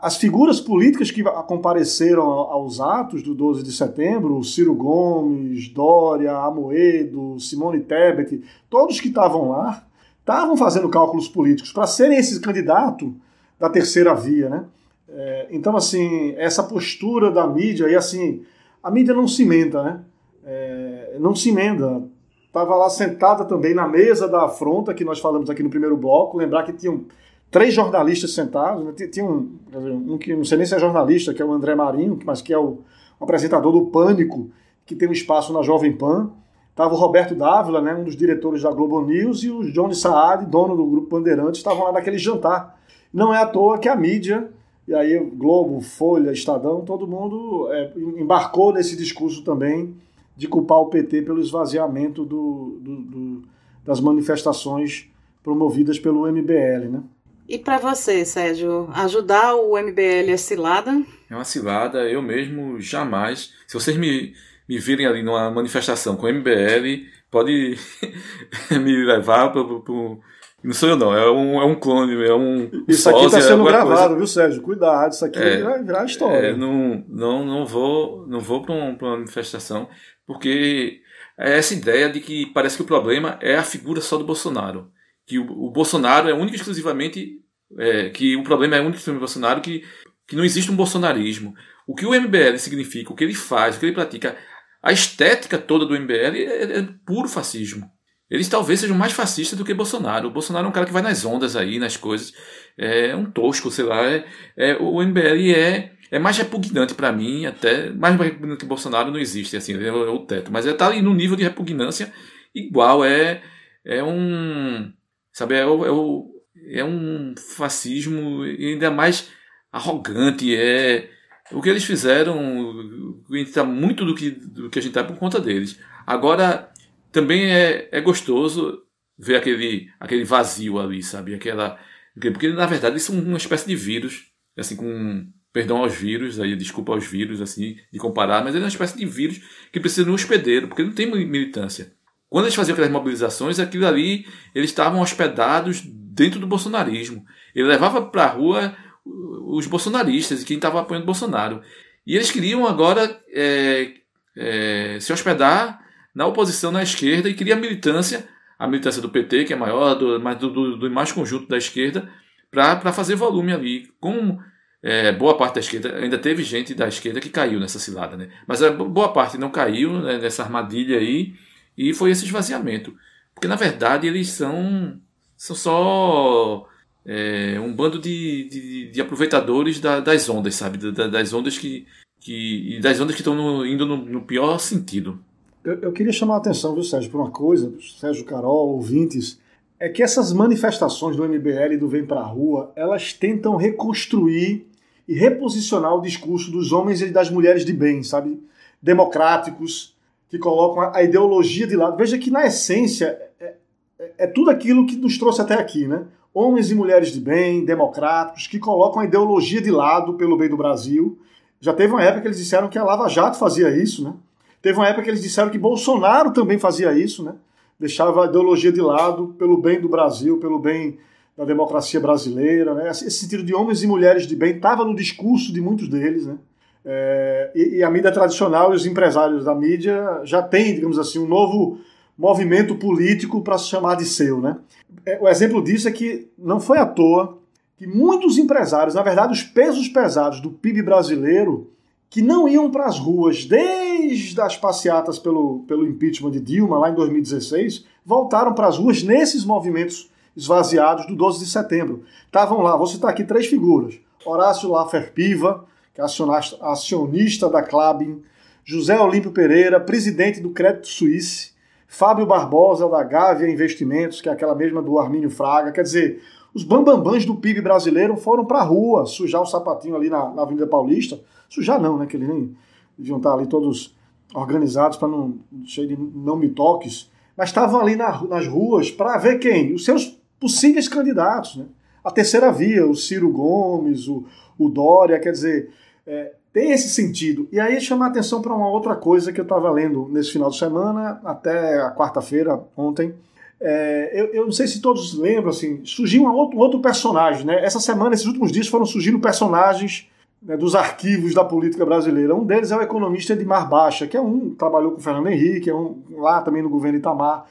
as 0.01 0.17
figuras 0.17 0.59
políticas 0.59 1.09
que 1.09 1.23
compareceram 1.23 2.23
aos 2.23 2.79
atos 2.79 3.23
do 3.23 3.33
12 3.33 3.63
de 3.63 3.71
setembro, 3.71 4.43
Ciro 4.43 4.75
Gomes, 4.75 5.69
Dória, 5.69 6.33
Amoedo, 6.33 7.39
Simone 7.39 7.79
Tebet, 7.79 8.43
todos 8.69 9.01
que 9.01 9.07
estavam 9.07 9.49
lá, 9.49 9.83
estavam 10.19 10.55
fazendo 10.55 10.88
cálculos 10.88 11.27
políticos 11.27 11.71
para 11.71 11.88
serem 11.88 12.19
esse 12.19 12.39
candidato 12.39 13.15
da 13.59 13.69
terceira 13.69 14.13
via, 14.13 14.49
né? 14.49 14.65
É, 15.12 15.47
então, 15.49 15.75
assim, 15.75 16.35
essa 16.38 16.62
postura 16.62 17.31
da 17.31 17.47
mídia, 17.47 17.89
e 17.89 17.95
assim, 17.95 18.43
a 18.83 18.91
mídia 18.91 19.15
não 19.15 19.27
se 19.27 19.41
emenda, 19.41 19.81
né? 19.81 19.99
É, 20.45 21.17
não 21.19 21.35
se 21.35 21.49
emenda. 21.49 22.03
Estava 22.45 22.75
lá 22.75 22.89
sentada 22.89 23.43
também 23.45 23.73
na 23.73 23.88
mesa 23.88 24.27
da 24.27 24.45
afronta, 24.45 24.93
que 24.93 25.03
nós 25.03 25.19
falamos 25.19 25.49
aqui 25.49 25.63
no 25.63 25.69
primeiro 25.71 25.97
bloco, 25.97 26.38
lembrar 26.38 26.63
que 26.63 26.73
tinham 26.73 27.05
três 27.51 27.73
jornalistas 27.73 28.33
sentados. 28.33 28.85
Né? 28.85 28.93
Tinha 29.07 29.25
um, 29.25 29.57
um, 29.73 30.17
que 30.17 30.35
não 30.35 30.43
sei 30.43 30.57
nem 30.57 30.67
se 30.67 30.75
é 30.75 30.79
jornalista, 30.79 31.33
que 31.33 31.41
é 31.41 31.45
o 31.45 31.51
André 31.51 31.75
Marinho, 31.75 32.17
mas 32.25 32.41
que 32.41 32.53
é 32.53 32.57
o, 32.57 32.79
apresentador 33.19 33.71
do 33.71 33.88
Pânico, 33.88 34.49
que 34.85 34.95
tem 34.95 35.07
um 35.07 35.12
espaço 35.12 35.51
na 35.51 35.62
Jovem 35.62 35.91
Pan. 35.91 36.31
Estava 36.69 36.93
o 36.93 36.97
Roberto 36.97 37.35
Dávila, 37.35 37.81
né, 37.81 37.93
um 37.93 38.05
dos 38.05 38.15
diretores 38.15 38.63
da 38.63 38.71
Globo 38.71 39.01
News, 39.01 39.43
e 39.43 39.51
o 39.51 39.69
Johnny 39.71 39.93
Saad, 39.93 40.45
dono 40.45 40.77
do 40.77 40.85
Grupo 40.85 41.09
Bandeirantes, 41.09 41.59
estavam 41.59 41.83
lá 41.83 41.91
naquele 41.91 42.17
jantar. 42.17 42.79
Não 43.13 43.33
é 43.33 43.41
à 43.41 43.45
toa 43.45 43.77
que 43.77 43.89
a 43.89 43.95
mídia, 43.95 44.49
e 44.88 44.93
aí 44.95 45.19
Globo, 45.19 45.81
Folha, 45.81 46.31
Estadão, 46.31 46.81
todo 46.81 47.05
mundo 47.05 47.67
é, 47.71 47.91
embarcou 48.17 48.71
nesse 48.71 48.95
discurso 48.95 49.43
também 49.43 49.93
de 50.38 50.47
culpar 50.47 50.79
o 50.79 50.85
PT 50.85 51.23
pelo 51.23 51.41
esvaziamento 51.41 52.23
do, 52.23 52.77
do, 52.79 52.95
do, 52.95 53.43
das 53.83 53.99
manifestações 53.99 55.12
promovidas 55.43 55.99
pelo 55.99 56.31
MBL. 56.31 56.89
Né? 56.89 57.03
E 57.49 57.57
para 57.57 57.79
você, 57.79 58.23
Sérgio, 58.23 58.88
ajudar 58.93 59.55
o 59.55 59.75
MBL 59.75 60.29
é 60.29 60.38
cilada? 60.38 60.91
É 61.27 61.33
uma 61.33 61.43
cilada, 61.43 62.07
eu 62.07 62.21
mesmo 62.21 62.79
jamais. 62.79 63.51
Se 63.65 63.73
vocês 63.73 63.97
me, 63.97 64.35
me 64.67 64.77
virem 64.77 65.07
ali 65.07 65.23
numa 65.23 65.49
manifestação 65.49 66.15
com 66.15 66.27
o 66.27 66.31
MBL, 66.31 67.07
pode 67.31 67.75
me 68.69 69.03
levar 69.03 69.51
para. 69.51 69.63
Não 69.63 70.73
sou 70.73 70.89
eu, 70.89 70.95
não. 70.95 71.12
É 71.12 71.31
um, 71.31 71.59
é 71.59 71.65
um 71.65 71.73
clone, 71.73 72.23
é 72.23 72.35
um. 72.35 72.69
Isso 72.88 73.09
aqui 73.09 73.25
está 73.25 73.41
sendo 73.41 73.63
gravado, 73.63 73.95
coisa... 73.95 74.15
viu, 74.15 74.27
Sérgio? 74.27 74.62
Cuidado, 74.62 75.12
isso 75.12 75.25
aqui 75.25 75.39
é, 75.39 75.63
vai 75.63 75.83
virar 75.83 76.05
história. 76.05 76.49
É, 76.49 76.55
não, 76.55 77.03
não, 77.07 77.43
não 77.43 77.65
vou, 77.65 78.27
não 78.27 78.39
vou 78.39 78.62
para 78.62 78.75
um, 78.75 78.95
uma 78.95 79.17
manifestação, 79.17 79.89
porque 80.27 81.01
é 81.35 81.57
essa 81.57 81.73
ideia 81.73 82.12
de 82.12 82.19
que 82.19 82.45
parece 82.53 82.75
que 82.75 82.83
o 82.83 82.85
problema 82.85 83.39
é 83.41 83.55
a 83.55 83.63
figura 83.63 84.01
só 84.01 84.17
do 84.17 84.23
Bolsonaro 84.23 84.91
que 85.29 85.37
o, 85.37 85.43
o 85.43 85.71
Bolsonaro 85.71 86.27
é 86.27 86.33
único 86.33 86.55
exclusivamente. 86.55 87.37
É, 87.77 88.09
que 88.09 88.35
o 88.35 88.43
problema 88.43 88.75
é 88.75 88.79
único 88.79 88.97
exclusivamente 88.97 89.19
Bolsonaro, 89.19 89.61
que, 89.61 89.83
que 90.27 90.35
não 90.35 90.43
existe 90.43 90.71
um 90.71 90.75
bolsonarismo. 90.75 91.53
O 91.87 91.93
que 91.93 92.03
o 92.03 92.19
MBL 92.19 92.57
significa, 92.57 93.13
o 93.13 93.15
que 93.15 93.23
ele 93.23 93.35
faz, 93.35 93.75
o 93.75 93.79
que 93.79 93.85
ele 93.85 93.93
pratica, 93.93 94.35
a 94.81 94.91
estética 94.91 95.55
toda 95.59 95.85
do 95.85 95.93
MBL 95.93 96.35
é, 96.35 96.79
é 96.79 96.87
puro 97.05 97.29
fascismo. 97.29 97.87
Eles 98.29 98.47
talvez 98.47 98.79
sejam 98.79 98.97
mais 98.97 99.11
fascistas 99.11 99.57
do 99.57 99.65
que 99.65 99.73
Bolsonaro. 99.73 100.27
O 100.27 100.31
Bolsonaro 100.31 100.65
é 100.65 100.69
um 100.69 100.71
cara 100.71 100.85
que 100.85 100.93
vai 100.93 101.01
nas 101.01 101.25
ondas 101.25 101.55
aí, 101.55 101.79
nas 101.79 101.95
coisas. 101.95 102.33
É 102.77 103.15
um 103.15 103.25
tosco, 103.25 103.71
sei 103.71 103.85
lá. 103.85 104.03
É, 104.03 104.25
é 104.57 104.77
o 104.77 105.01
MBL 105.01 105.51
é, 105.55 105.91
é 106.11 106.19
mais 106.19 106.37
repugnante 106.37 106.93
para 106.93 107.11
mim, 107.11 107.45
até. 107.45 107.89
Mais 107.89 108.15
repugnante 108.15 108.59
que 108.59 108.65
Bolsonaro 108.65 109.11
não 109.11 109.19
existe, 109.19 109.57
assim, 109.57 109.73
é 109.83 109.91
o, 109.91 110.15
é 110.15 110.25
teto. 110.25 110.51
Mas 110.51 110.67
é 110.67 110.73
tá 110.73 110.87
ali 110.87 111.01
no 111.01 111.13
nível 111.13 111.35
de 111.35 111.43
repugnância 111.43 112.13
igual. 112.53 113.03
É, 113.03 113.41
é 113.83 114.03
um. 114.03 114.91
Sabe, 115.31 115.55
é, 115.55 115.61
é, 115.61 116.79
é 116.79 116.85
um 116.85 117.33
fascismo 117.55 118.43
ainda 118.43 118.91
mais 118.91 119.29
arrogante. 119.71 120.55
É, 120.55 121.09
o 121.51 121.61
que 121.61 121.69
eles 121.69 121.83
fizeram 121.83 123.23
está 123.31 123.63
muito 123.63 124.05
do 124.05 124.15
que, 124.15 124.31
do 124.31 124.69
que 124.69 124.79
a 124.79 124.81
gente 124.81 124.91
está 124.91 125.03
por 125.03 125.17
conta 125.17 125.39
deles. 125.39 125.79
Agora, 126.05 126.71
também 127.11 127.51
é, 127.51 127.89
é 127.91 128.01
gostoso 128.01 128.83
ver 129.17 129.35
aquele, 129.35 129.89
aquele 129.99 130.23
vazio 130.23 130.79
ali, 130.79 131.03
sabe? 131.03 131.35
Aquela, 131.35 131.79
porque, 132.15 132.49
na 132.49 132.65
verdade, 132.65 132.97
isso 132.97 133.11
é 133.11 133.15
uma 133.15 133.37
espécie 133.37 133.67
de 133.67 133.75
vírus, 133.75 134.27
assim, 134.57 134.75
com 134.75 135.27
perdão 135.51 135.77
aos 135.77 135.95
vírus, 135.95 136.39
aí 136.39 136.55
desculpa 136.55 136.93
aos 136.93 137.05
vírus, 137.05 137.41
assim, 137.41 137.77
de 137.91 137.99
comparar, 137.99 138.43
mas 138.43 138.53
ele 138.53 138.63
é 138.63 138.65
uma 138.65 138.69
espécie 138.69 138.97
de 138.97 139.05
vírus 139.05 139.41
que 139.71 139.79
precisa 139.79 140.03
de 140.03 140.11
um 140.11 140.13
hospedeiro, 140.13 140.67
porque 140.67 140.83
não 140.83 140.93
tem 140.93 141.09
militância. 141.09 141.93
Quando 142.29 142.45
eles 142.45 142.55
faziam 142.55 142.73
aquelas 142.73 142.91
mobilizações, 142.91 143.59
aquilo 143.59 143.87
ali, 143.87 144.25
eles 144.53 144.69
estavam 144.69 145.01
hospedados 145.01 145.81
dentro 145.83 146.39
do 146.39 146.45
bolsonarismo. 146.45 147.25
Ele 147.55 147.67
levava 147.67 148.01
para 148.01 148.25
a 148.25 148.27
rua 148.27 148.75
os 149.03 149.65
bolsonaristas 149.65 150.41
e 150.41 150.45
quem 150.45 150.57
estava 150.57 150.79
apoiando 150.79 151.05
Bolsonaro. 151.05 151.61
E 152.05 152.15
eles 152.15 152.29
queriam 152.29 152.67
agora 152.67 153.19
é, 153.33 153.93
é, 154.37 154.97
se 154.99 155.11
hospedar 155.11 155.79
na 156.13 156.27
oposição 156.27 156.71
na 156.71 156.83
esquerda 156.83 157.29
e 157.29 157.33
queria 157.33 157.55
a 157.55 157.57
militância, 157.57 158.27
a 158.57 158.67
militância 158.67 159.01
do 159.01 159.09
PT, 159.09 159.45
que 159.45 159.53
é 159.53 159.55
maior, 159.55 159.95
do, 159.95 160.19
do, 160.19 160.77
do, 160.77 160.91
mais 160.91 161.11
conjunto 161.11 161.47
da 161.47 161.57
esquerda, 161.57 162.09
para 162.51 162.91
fazer 162.91 163.15
volume 163.15 163.53
ali. 163.53 163.87
Como 163.99 164.39
é, 164.83 165.11
boa 165.11 165.35
parte 165.35 165.55
da 165.55 165.59
esquerda, 165.61 165.97
ainda 165.97 166.17
teve 166.17 166.43
gente 166.43 166.73
da 166.73 166.87
esquerda 166.87 167.19
que 167.19 167.29
caiu 167.29 167.59
nessa 167.59 167.79
cilada, 167.79 168.15
né? 168.15 168.29
mas 168.47 168.61
a 168.61 168.71
boa 168.71 169.11
parte 169.11 169.37
não 169.37 169.49
caiu 169.49 169.93
né, 170.01 170.17
nessa 170.17 170.43
armadilha 170.43 170.97
aí 170.97 171.33
e 171.79 171.93
foi 171.93 172.11
esse 172.11 172.25
esvaziamento. 172.25 172.93
Porque 173.33 173.47
na 173.47 173.55
verdade 173.55 174.05
eles 174.05 174.29
são, 174.31 174.99
são 175.37 175.55
só 175.55 176.67
é, 177.05 177.57
um 177.57 177.73
bando 177.73 177.97
de, 177.97 178.49
de, 178.49 178.91
de 178.91 179.01
aproveitadores 179.01 179.79
da, 179.79 180.01
das 180.01 180.27
ondas, 180.27 180.55
sabe? 180.55 180.77
Da, 180.91 181.07
das 181.07 181.33
ondas 181.33 181.57
que, 181.57 181.87
que. 182.19 182.79
das 182.81 182.99
ondas 182.99 183.15
que 183.15 183.21
estão 183.21 183.33
no, 183.33 183.65
indo 183.65 183.85
no, 183.85 183.95
no, 183.95 184.21
pior 184.23 184.59
sentido. 184.59 185.19
Eu, 185.63 185.79
eu, 185.79 185.91
queria 185.93 186.11
chamar 186.11 186.35
a 186.35 186.37
atenção, 186.39 186.73
viu, 186.73 186.83
Sérgio, 186.83 187.09
por 187.09 187.21
uma 187.21 187.31
coisa, 187.31 187.73
Sérgio 187.97 188.25
Carol, 188.25 188.75
ouvintes, 188.75 189.39
é 189.79 189.87
que 189.87 190.03
essas 190.03 190.33
manifestações 190.33 191.15
do 191.15 191.23
MBL 191.23 191.73
e 191.73 191.77
do 191.77 191.87
Vem 191.87 192.05
Pra 192.05 192.21
Rua, 192.23 192.73
elas 192.75 193.13
tentam 193.13 193.55
reconstruir 193.55 194.67
e 195.07 195.13
reposicionar 195.13 195.95
o 195.95 196.01
discurso 196.01 196.51
dos 196.51 196.73
homens 196.73 197.01
e 197.01 197.09
das 197.09 197.29
mulheres 197.29 197.63
de 197.63 197.71
bem, 197.71 198.03
sabe? 198.03 198.41
Democráticos, 198.81 199.95
que 200.29 200.37
colocam 200.37 200.91
a 200.93 201.03
ideologia 201.03 201.65
de 201.65 201.75
lado. 201.75 201.97
Veja 201.97 202.17
que, 202.17 202.29
na 202.29 202.45
essência, 202.45 203.19
é, 203.39 203.53
é, 203.99 204.11
é, 204.19 204.27
tudo 204.27 204.51
aquilo 204.51 204.85
que 204.85 204.95
nos 204.95 205.17
trouxe 205.17 205.41
até 205.41 205.55
aqui, 205.55 205.87
né? 205.87 206.05
Homens 206.31 206.69
e 206.69 206.75
mulheres 206.75 207.11
de 207.11 207.19
bem, 207.19 207.65
democráticos, 207.65 208.45
que 208.45 208.59
colocam 208.59 209.01
a 209.01 209.05
ideologia 209.05 209.59
de 209.59 209.71
lado 209.71 210.13
pelo 210.13 210.37
bem 210.37 210.47
do 210.47 210.55
Brasil. 210.55 211.17
Já 211.59 211.73
teve 211.73 211.91
uma 211.91 212.03
época 212.03 212.21
que 212.21 212.27
eles 212.27 212.37
disseram 212.37 212.69
que 212.69 212.77
a 212.77 212.83
Lava 212.83 213.09
Jato 213.09 213.37
fazia 213.37 213.69
isso, 213.75 214.03
né? 214.03 214.13
Teve 214.61 214.77
uma 214.77 214.87
época 214.87 215.03
que 215.03 215.09
eles 215.09 215.21
disseram 215.21 215.49
que 215.49 215.57
Bolsonaro 215.57 216.31
também 216.31 216.59
fazia 216.59 216.93
isso, 216.93 217.23
né? 217.23 217.33
Deixava 217.79 218.23
a 218.23 218.27
ideologia 218.27 218.71
de 218.71 218.81
lado 218.81 219.35
pelo 219.39 219.57
bem 219.57 219.81
do 219.81 219.89
Brasil, 219.89 220.37
pelo 220.37 220.59
bem 220.59 220.99
da 221.35 221.45
democracia 221.45 221.99
brasileira, 221.99 222.75
né? 222.75 222.89
Esse 222.89 223.09
sentido 223.09 223.43
de 223.43 223.55
homens 223.55 223.81
e 223.81 223.87
mulheres 223.87 224.27
de 224.27 224.35
bem 224.35 224.57
estava 224.57 224.85
no 224.85 224.95
discurso 224.95 225.51
de 225.51 225.59
muitos 225.59 225.89
deles, 225.89 226.25
né? 226.25 226.37
É, 226.85 227.51
e, 227.53 227.77
e, 227.77 227.83
a 227.83 227.89
mídia 227.89 228.11
tradicional 228.11 228.71
e 228.71 228.75
os 228.75 228.85
empresários 228.85 229.45
da 229.45 229.53
mídia 229.53 230.21
já 230.23 230.41
têm, 230.41 230.75
digamos 230.75 230.97
assim, 230.97 231.19
um 231.19 231.27
novo 231.27 231.79
movimento 232.17 232.75
político 232.75 233.41
para 233.41 233.57
se 233.57 233.67
chamar 233.67 233.95
de 233.95 234.05
seu. 234.05 234.39
Né? 234.39 234.57
É, 235.05 235.19
o 235.21 235.27
exemplo 235.27 235.63
disso 235.63 235.87
é 235.87 235.91
que 235.91 236.29
não 236.37 236.59
foi 236.59 236.77
à 236.77 236.85
toa 236.85 237.37
que 237.77 237.87
muitos 237.87 238.37
empresários, 238.37 238.93
na 238.93 239.01
verdade, 239.01 239.31
os 239.31 239.41
pesos 239.41 239.87
pesados 239.87 240.41
do 240.41 240.51
PIB 240.51 240.81
brasileiro, 240.81 241.71
que 242.09 242.21
não 242.21 242.47
iam 242.47 242.69
para 242.69 242.85
as 242.85 242.99
ruas 242.99 243.45
desde 243.45 244.39
as 244.41 244.57
passeatas 244.57 245.17
pelo, 245.17 245.59
pelo 245.67 245.87
impeachment 245.87 246.31
de 246.31 246.41
Dilma, 246.41 246.77
lá 246.77 246.89
em 246.89 246.95
2016, 246.95 247.85
voltaram 248.05 248.53
para 248.53 248.67
as 248.67 248.77
ruas 248.77 249.01
nesses 249.01 249.45
movimentos 249.45 250.09
esvaziados 250.35 251.05
do 251.07 251.15
12 251.15 251.39
de 251.39 251.49
setembro. 251.49 252.03
Estavam 252.25 252.61
lá, 252.61 252.75
vou 252.75 252.87
citar 252.87 253.11
aqui 253.11 253.23
três 253.23 253.47
figuras: 253.47 253.97
Horácio 254.25 254.69
Laffer 254.69 255.13
Piva, 255.13 255.63
acionista 255.99 257.49
da 257.49 257.62
Clabin, 257.62 258.21
José 258.63 258.99
Olímpio 258.99 259.31
Pereira, 259.31 259.79
presidente 259.79 260.39
do 260.39 260.51
Crédito 260.51 260.88
Suíça, 260.88 261.49
Fábio 261.88 262.25
Barbosa, 262.25 262.88
da 262.88 263.03
Gávea 263.03 263.49
Investimentos, 263.49 264.21
que 264.21 264.29
é 264.29 264.31
aquela 264.31 264.53
mesma 264.53 264.81
do 264.81 264.99
Armínio 264.99 265.31
Fraga. 265.31 265.71
Quer 265.71 265.81
dizer, 265.81 266.21
os 266.53 266.63
bambambãs 266.63 267.25
do 267.25 267.35
PIB 267.35 267.62
brasileiro 267.62 268.15
foram 268.15 268.45
para 268.45 268.59
a 268.59 268.63
rua 268.63 269.05
sujar 269.05 269.41
o 269.41 269.45
sapatinho 269.45 269.95
ali 269.95 270.09
na, 270.09 270.29
na, 270.29 270.43
Avenida 270.43 270.67
Paulista. 270.67 271.19
Sujar 271.49 271.81
não, 271.81 271.97
né? 271.97 272.05
Que 272.05 272.15
eles 272.15 272.27
nem 272.27 272.55
deviam 272.97 273.17
estar 273.17 273.33
ali 273.33 273.47
todos 273.47 273.95
organizados 274.35 274.97
para 274.97 275.07
não 275.07 275.39
cheio 275.65 275.88
de 275.88 275.97
não 275.97 276.35
me 276.35 276.49
toques, 276.49 277.09
mas 277.35 277.49
estavam 277.49 277.81
ali 277.81 277.95
na, 277.95 278.21
nas 278.25 278.47
ruas 278.47 278.91
para 278.91 279.17
ver 279.17 279.39
quem? 279.39 279.73
Os 279.73 279.83
seus 279.83 280.19
possíveis 280.39 280.88
candidatos, 280.88 281.55
né? 281.55 281.65
A 282.03 282.12
terceira 282.12 282.51
via, 282.51 282.88
o 282.88 282.95
Ciro 282.95 283.29
Gomes, 283.29 284.07
o, 284.07 284.25
o 284.57 284.69
Dória, 284.69 285.19
quer 285.19 285.31
dizer, 285.31 285.71
é, 286.10 286.32
tem 286.52 286.72
esse 286.72 286.89
sentido. 286.89 287.48
E 287.52 287.60
aí 287.60 287.80
chamar 287.80 288.08
atenção 288.08 288.41
para 288.41 288.54
uma 288.54 288.67
outra 288.67 288.95
coisa 288.95 289.32
que 289.32 289.39
eu 289.39 289.43
estava 289.43 289.69
lendo 289.69 290.10
nesse 290.12 290.32
final 290.32 290.50
de 290.50 290.58
semana, 290.58 291.22
até 291.24 291.80
a 291.80 291.91
quarta-feira, 291.91 292.60
ontem. 292.76 293.13
É, 293.62 294.12
eu, 294.13 294.26
eu, 294.34 294.45
não 294.45 294.52
sei 294.52 294.67
se 294.67 294.82
todos 294.82 295.13
lembram, 295.13 295.50
assim, 295.50 295.82
surgiu 295.86 296.24
um 296.24 296.34
outro, 296.34 296.58
outro 296.58 296.80
personagem, 296.80 297.45
né? 297.45 297.63
Essa 297.63 297.80
semana, 297.80 298.15
esses 298.15 298.26
últimos 298.26 298.52
dias, 298.52 298.67
foram 298.67 298.86
surgindo 298.86 299.19
personagens 299.19 300.10
né, 300.41 300.58
dos 300.58 300.74
arquivos 300.74 301.36
da 301.36 301.43
política 301.43 301.86
brasileira. 301.86 302.34
Um 302.34 302.45
deles 302.45 302.72
é 302.72 302.78
o 302.78 302.82
economista 302.82 303.34
Edmar 303.34 303.69
Baixa, 303.69 304.08
que 304.08 304.17
é 304.17 304.22
um 304.22 304.56
trabalhou 304.56 304.91
com 304.93 304.98
o 304.98 305.02
Fernando 305.02 305.28
Henrique, 305.28 305.69
é 305.69 305.76
um 305.76 306.02
lá 306.17 306.41
também 306.41 306.63
no 306.63 306.69
governo 306.69 306.98
Itamar, 306.98 307.45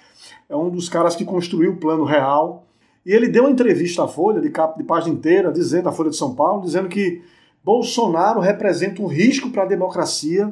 é 0.48 0.56
um 0.56 0.68
dos 0.68 0.88
caras 0.88 1.14
que 1.14 1.24
construiu 1.24 1.72
o 1.72 1.76
Plano 1.76 2.02
Real. 2.02 2.64
E 3.06 3.12
ele 3.12 3.28
deu 3.28 3.44
uma 3.44 3.52
entrevista 3.52 4.02
à 4.02 4.08
Folha, 4.08 4.40
de, 4.40 4.50
capa, 4.50 4.76
de 4.76 4.82
página 4.82 5.14
inteira, 5.14 5.52
dizendo, 5.52 5.88
à 5.88 5.92
Folha 5.92 6.10
de 6.10 6.16
São 6.16 6.34
Paulo, 6.34 6.62
dizendo 6.62 6.88
que 6.88 7.22
Bolsonaro 7.68 8.40
representa 8.40 9.02
um 9.02 9.06
risco 9.06 9.50
para 9.50 9.64
a 9.64 9.66
democracia, 9.66 10.50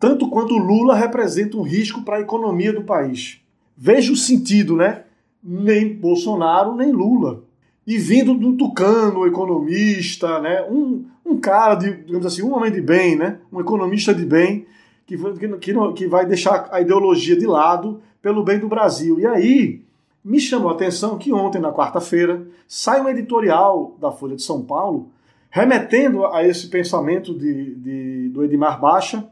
tanto 0.00 0.28
quanto 0.28 0.58
Lula 0.58 0.96
representa 0.96 1.56
um 1.56 1.62
risco 1.62 2.02
para 2.02 2.16
a 2.16 2.20
economia 2.20 2.72
do 2.72 2.82
país. 2.82 3.40
Veja 3.76 4.12
o 4.12 4.16
sentido, 4.16 4.74
né? 4.74 5.04
Nem 5.40 5.94
Bolsonaro, 5.94 6.74
nem 6.74 6.90
Lula. 6.90 7.44
E 7.86 7.96
vindo 7.96 8.34
do 8.34 8.56
Tucano, 8.56 9.28
economista, 9.28 10.40
né? 10.40 10.66
Um, 10.68 11.04
um 11.24 11.38
cara, 11.38 11.76
de, 11.76 11.98
digamos 11.98 12.26
assim, 12.26 12.42
um 12.42 12.52
homem 12.52 12.72
de 12.72 12.80
bem, 12.80 13.14
né? 13.14 13.38
Um 13.52 13.60
economista 13.60 14.12
de 14.12 14.26
bem, 14.26 14.66
que, 15.06 15.16
que, 15.60 15.72
que 15.94 16.06
vai 16.08 16.26
deixar 16.26 16.68
a 16.72 16.80
ideologia 16.80 17.36
de 17.36 17.46
lado 17.46 18.00
pelo 18.20 18.42
bem 18.42 18.58
do 18.58 18.66
Brasil. 18.66 19.20
E 19.20 19.26
aí, 19.26 19.82
me 20.24 20.40
chamou 20.40 20.70
a 20.70 20.74
atenção 20.74 21.16
que 21.16 21.32
ontem, 21.32 21.60
na 21.60 21.72
quarta-feira, 21.72 22.44
sai 22.66 23.00
um 23.00 23.08
editorial 23.08 23.96
da 24.00 24.10
Folha 24.10 24.34
de 24.34 24.42
São 24.42 24.62
Paulo 24.62 25.14
remetendo 25.50 26.26
a 26.26 26.46
esse 26.46 26.68
pensamento 26.68 27.32
de, 27.32 27.74
de, 27.74 28.28
do 28.28 28.44
Edmar 28.44 28.80
Baixa, 28.80 29.26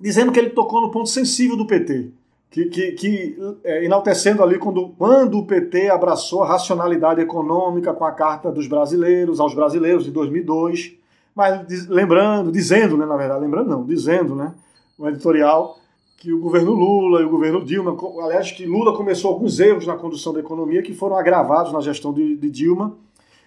dizendo 0.00 0.32
que 0.32 0.38
ele 0.38 0.50
tocou 0.50 0.80
no 0.80 0.90
ponto 0.90 1.08
sensível 1.08 1.56
do 1.56 1.66
PT, 1.66 2.10
que, 2.50 2.66
que, 2.66 2.92
que 2.92 3.38
é, 3.64 3.84
enaltecendo 3.84 4.42
ali 4.42 4.58
quando, 4.58 4.90
quando 4.90 5.38
o 5.38 5.46
PT 5.46 5.90
abraçou 5.90 6.42
a 6.42 6.46
racionalidade 6.46 7.20
econômica 7.20 7.92
com 7.92 8.04
a 8.04 8.12
Carta 8.12 8.52
dos 8.52 8.68
Brasileiros, 8.68 9.40
aos 9.40 9.54
brasileiros, 9.54 10.04
de 10.04 10.10
2002, 10.12 10.94
mas 11.34 11.88
lembrando, 11.88 12.52
dizendo, 12.52 12.96
né, 12.96 13.04
na 13.04 13.16
verdade, 13.16 13.40
lembrando 13.40 13.70
não, 13.70 13.84
dizendo, 13.84 14.36
né, 14.36 14.54
no 14.96 15.08
editorial, 15.08 15.78
que 16.16 16.32
o 16.32 16.38
governo 16.38 16.72
Lula 16.72 17.20
e 17.20 17.24
o 17.24 17.28
governo 17.28 17.64
Dilma, 17.64 17.96
aliás, 18.22 18.52
que 18.52 18.64
Lula 18.64 18.96
começou 18.96 19.32
alguns 19.32 19.58
erros 19.58 19.86
na 19.86 19.96
condução 19.96 20.32
da 20.32 20.40
economia 20.40 20.82
que 20.82 20.94
foram 20.94 21.16
agravados 21.16 21.72
na 21.72 21.80
gestão 21.80 22.12
de, 22.12 22.36
de 22.36 22.50
Dilma, 22.50 22.94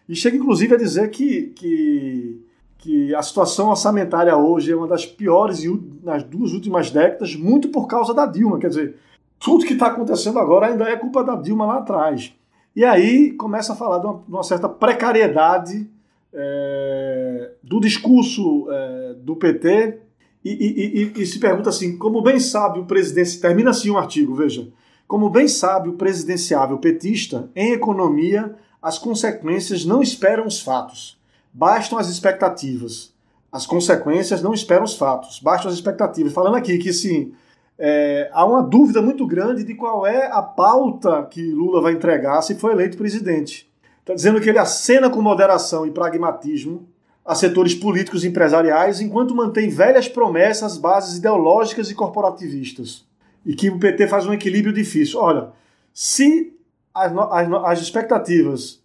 e 0.07 0.15
chega 0.15 0.37
inclusive 0.37 0.75
a 0.75 0.77
dizer 0.77 1.09
que, 1.09 1.47
que, 1.55 2.45
que 2.77 3.15
a 3.15 3.21
situação 3.21 3.69
orçamentária 3.69 4.35
hoje 4.35 4.71
é 4.71 4.75
uma 4.75 4.87
das 4.87 5.05
piores 5.05 5.61
nas 6.03 6.23
duas 6.23 6.53
últimas 6.53 6.89
décadas, 6.91 7.35
muito 7.35 7.69
por 7.69 7.87
causa 7.87 8.13
da 8.13 8.25
Dilma. 8.25 8.59
Quer 8.59 8.69
dizer, 8.69 8.95
tudo 9.39 9.65
que 9.65 9.73
está 9.73 9.87
acontecendo 9.87 10.39
agora 10.39 10.67
ainda 10.67 10.85
é 10.85 10.95
culpa 10.95 11.23
da 11.23 11.35
Dilma 11.35 11.65
lá 11.65 11.77
atrás. 11.79 12.33
E 12.75 12.85
aí 12.85 13.33
começa 13.33 13.73
a 13.73 13.75
falar 13.75 13.99
de 13.99 14.05
uma, 14.05 14.13
de 14.13 14.31
uma 14.31 14.43
certa 14.43 14.69
precariedade 14.69 15.89
é, 16.33 17.51
do 17.63 17.79
discurso 17.79 18.67
é, 18.69 19.15
do 19.15 19.35
PT 19.35 19.99
e, 20.45 20.51
e, 20.51 21.11
e, 21.17 21.21
e, 21.21 21.25
se 21.25 21.39
pergunta 21.39 21.69
assim, 21.69 21.97
como 21.97 22.21
bem 22.21 22.39
sabe 22.39 22.79
o 22.79 22.85
presidente, 22.85 23.39
termina 23.41 23.71
assim 23.71 23.89
um 23.89 23.97
artigo, 23.97 24.35
veja, 24.35 24.67
como 25.07 25.29
bem 25.29 25.47
sabe 25.47 25.89
o 25.89 25.93
presidenciável 25.93 26.77
petista, 26.77 27.49
em 27.55 27.73
economia 27.73 28.55
as 28.87 28.97
consequências 28.97 29.83
não 29.83 30.01
esperam 30.01 30.47
os 30.47 30.61
fatos, 30.61 31.19
bastam 31.51 31.99
as 31.99 32.07
expectativas. 32.07 33.13
As 33.51 33.65
consequências 33.65 34.41
não 34.41 34.53
esperam 34.53 34.85
os 34.85 34.95
fatos, 34.95 35.41
bastam 35.41 35.69
as 35.69 35.75
expectativas. 35.75 36.31
Falando 36.31 36.55
aqui 36.55 36.77
que 36.77 36.93
sim, 36.93 37.33
é, 37.77 38.29
há 38.31 38.45
uma 38.45 38.63
dúvida 38.63 39.01
muito 39.01 39.27
grande 39.27 39.65
de 39.65 39.75
qual 39.75 40.07
é 40.07 40.31
a 40.31 40.41
pauta 40.41 41.27
que 41.29 41.51
Lula 41.51 41.81
vai 41.81 41.91
entregar 41.91 42.41
se 42.41 42.55
for 42.55 42.71
eleito 42.71 42.95
presidente. 42.95 43.69
Está 43.99 44.13
dizendo 44.13 44.39
que 44.39 44.47
ele 44.47 44.57
acena 44.57 45.09
com 45.09 45.21
moderação 45.21 45.85
e 45.85 45.91
pragmatismo 45.91 46.87
a 47.25 47.35
setores 47.35 47.75
políticos 47.75 48.23
e 48.23 48.29
empresariais, 48.29 49.01
enquanto 49.01 49.35
mantém 49.35 49.67
velhas 49.67 50.07
promessas, 50.07 50.77
bases 50.77 51.17
ideológicas 51.17 51.91
e 51.91 51.93
corporativistas. 51.93 53.05
E 53.45 53.53
que 53.53 53.69
o 53.69 53.79
PT 53.79 54.07
faz 54.07 54.25
um 54.25 54.31
equilíbrio 54.31 54.73
difícil. 54.73 55.19
Olha, 55.19 55.49
se 55.93 56.56
as, 56.97 57.13
as, 57.15 57.53
as 57.65 57.81
expectativas 57.81 58.81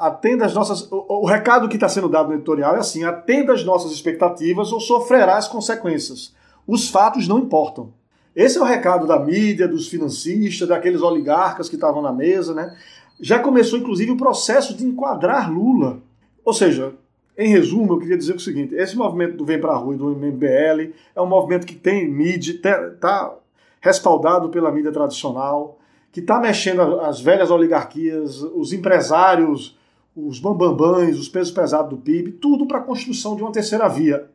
atenda 0.00 0.46
as 0.46 0.54
nossas. 0.54 0.90
O, 0.92 1.22
o 1.22 1.26
recado 1.26 1.68
que 1.68 1.76
está 1.76 1.88
sendo 1.88 2.08
dado 2.08 2.28
no 2.28 2.34
editorial 2.34 2.76
é 2.76 2.78
assim: 2.78 3.04
atenda 3.04 3.52
as 3.52 3.64
nossas 3.64 3.92
expectativas 3.92 4.72
ou 4.72 4.80
sofrerá 4.80 5.36
as 5.36 5.48
consequências. 5.48 6.34
Os 6.66 6.88
fatos 6.88 7.26
não 7.26 7.38
importam. 7.38 7.92
Esse 8.36 8.58
é 8.58 8.60
o 8.60 8.64
recado 8.64 9.06
da 9.06 9.18
mídia, 9.18 9.66
dos 9.66 9.88
financistas, 9.88 10.68
daqueles 10.68 11.02
oligarcas 11.02 11.68
que 11.68 11.74
estavam 11.74 12.00
na 12.00 12.12
mesa, 12.12 12.54
né? 12.54 12.76
Já 13.20 13.40
começou, 13.40 13.78
inclusive, 13.78 14.12
o 14.12 14.16
processo 14.16 14.76
de 14.76 14.84
enquadrar 14.84 15.52
Lula. 15.52 15.98
Ou 16.44 16.52
seja, 16.52 16.94
em 17.36 17.48
resumo, 17.48 17.94
eu 17.94 17.98
queria 17.98 18.16
dizer 18.16 18.36
o 18.36 18.40
seguinte: 18.40 18.74
esse 18.74 18.96
movimento 18.96 19.36
do 19.36 19.44
Vem 19.44 19.60
Pra 19.60 19.74
Rua 19.74 19.94
e 19.94 19.98
do 19.98 20.10
MBL 20.10 20.92
é 21.16 21.20
um 21.20 21.26
movimento 21.26 21.66
que 21.66 21.74
tem 21.74 22.08
mídia, 22.08 22.52
está 22.52 23.34
respaldado 23.80 24.48
pela 24.50 24.70
mídia 24.70 24.92
tradicional, 24.92 25.77
que 26.12 26.20
está 26.20 26.40
mexendo 26.40 27.00
as 27.00 27.20
velhas 27.20 27.50
oligarquias, 27.50 28.42
os 28.42 28.72
empresários, 28.72 29.76
os 30.16 30.40
bambambãs, 30.40 31.18
os 31.18 31.28
pesos 31.28 31.52
pesados 31.52 31.90
do 31.90 31.96
PIB, 31.96 32.32
tudo 32.32 32.66
para 32.66 32.78
a 32.78 32.82
construção 32.82 33.36
de 33.36 33.42
uma 33.42 33.52
terceira 33.52 33.88
via, 33.88 34.28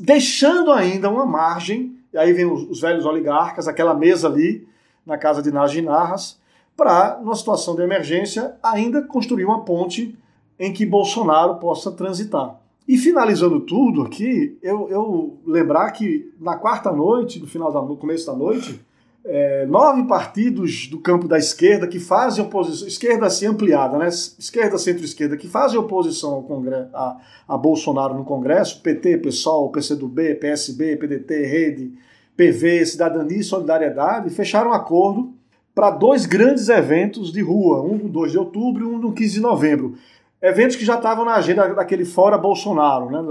deixando 0.00 0.72
ainda 0.72 1.08
uma 1.08 1.24
margem, 1.24 1.96
e 2.12 2.18
aí 2.18 2.32
vem 2.32 2.46
os, 2.46 2.68
os 2.68 2.80
velhos 2.80 3.06
oligarcas, 3.06 3.68
aquela 3.68 3.94
mesa 3.94 4.28
ali 4.28 4.66
na 5.04 5.16
casa 5.16 5.40
de 5.42 5.52
Narras, 5.82 6.38
para, 6.76 7.18
numa 7.22 7.34
situação 7.34 7.74
de 7.74 7.82
emergência, 7.82 8.56
ainda 8.62 9.02
construir 9.02 9.44
uma 9.44 9.64
ponte 9.64 10.18
em 10.58 10.72
que 10.72 10.84
Bolsonaro 10.84 11.56
possa 11.56 11.92
transitar. 11.92 12.58
E 12.86 12.96
finalizando 12.96 13.60
tudo 13.60 14.02
aqui, 14.02 14.56
eu, 14.62 14.88
eu 14.90 15.38
lembrar 15.44 15.90
que 15.92 16.32
na 16.40 16.56
quarta 16.56 16.92
noite, 16.92 17.40
no 17.40 17.46
final 17.46 17.72
da, 17.72 17.80
no 17.80 17.96
começo 17.96 18.26
da 18.26 18.32
noite, 18.32 18.80
é, 19.28 19.66
nove 19.66 20.04
partidos 20.04 20.86
do 20.86 20.98
campo 20.98 21.26
da 21.26 21.36
esquerda 21.36 21.86
que 21.86 21.98
fazem 21.98 22.44
oposição, 22.44 22.86
esquerda 22.86 23.26
assim 23.26 23.46
ampliada, 23.46 23.98
né? 23.98 24.08
esquerda, 24.08 24.78
centro-esquerda, 24.78 25.36
que 25.36 25.48
fazem 25.48 25.78
oposição 25.78 26.34
ao 26.34 26.42
Congresso, 26.44 26.88
a, 26.94 27.16
a 27.48 27.56
Bolsonaro 27.56 28.14
no 28.14 28.24
Congresso, 28.24 28.80
PT, 28.80 29.18
PSOL, 29.18 29.70
PCdoB, 29.70 30.36
PSB, 30.36 30.96
PDT, 30.96 31.42
Rede, 31.44 31.92
PV, 32.36 32.86
Cidadania 32.86 33.38
e 33.38 33.44
Solidariedade, 33.44 34.30
fecharam 34.30 34.72
acordo 34.72 35.34
para 35.74 35.90
dois 35.90 36.24
grandes 36.24 36.68
eventos 36.68 37.32
de 37.32 37.42
rua, 37.42 37.82
um 37.82 37.96
no 37.96 38.08
2 38.08 38.32
de 38.32 38.38
outubro 38.38 38.84
e 38.84 38.86
um 38.86 38.98
no 38.98 39.12
15 39.12 39.34
de 39.34 39.40
novembro. 39.40 39.94
Eventos 40.40 40.76
que 40.76 40.84
já 40.84 40.96
estavam 40.96 41.24
na 41.24 41.34
agenda 41.34 41.66
daquele 41.74 42.04
fora 42.04 42.38
Bolsonaro, 42.38 43.10
né, 43.10 43.22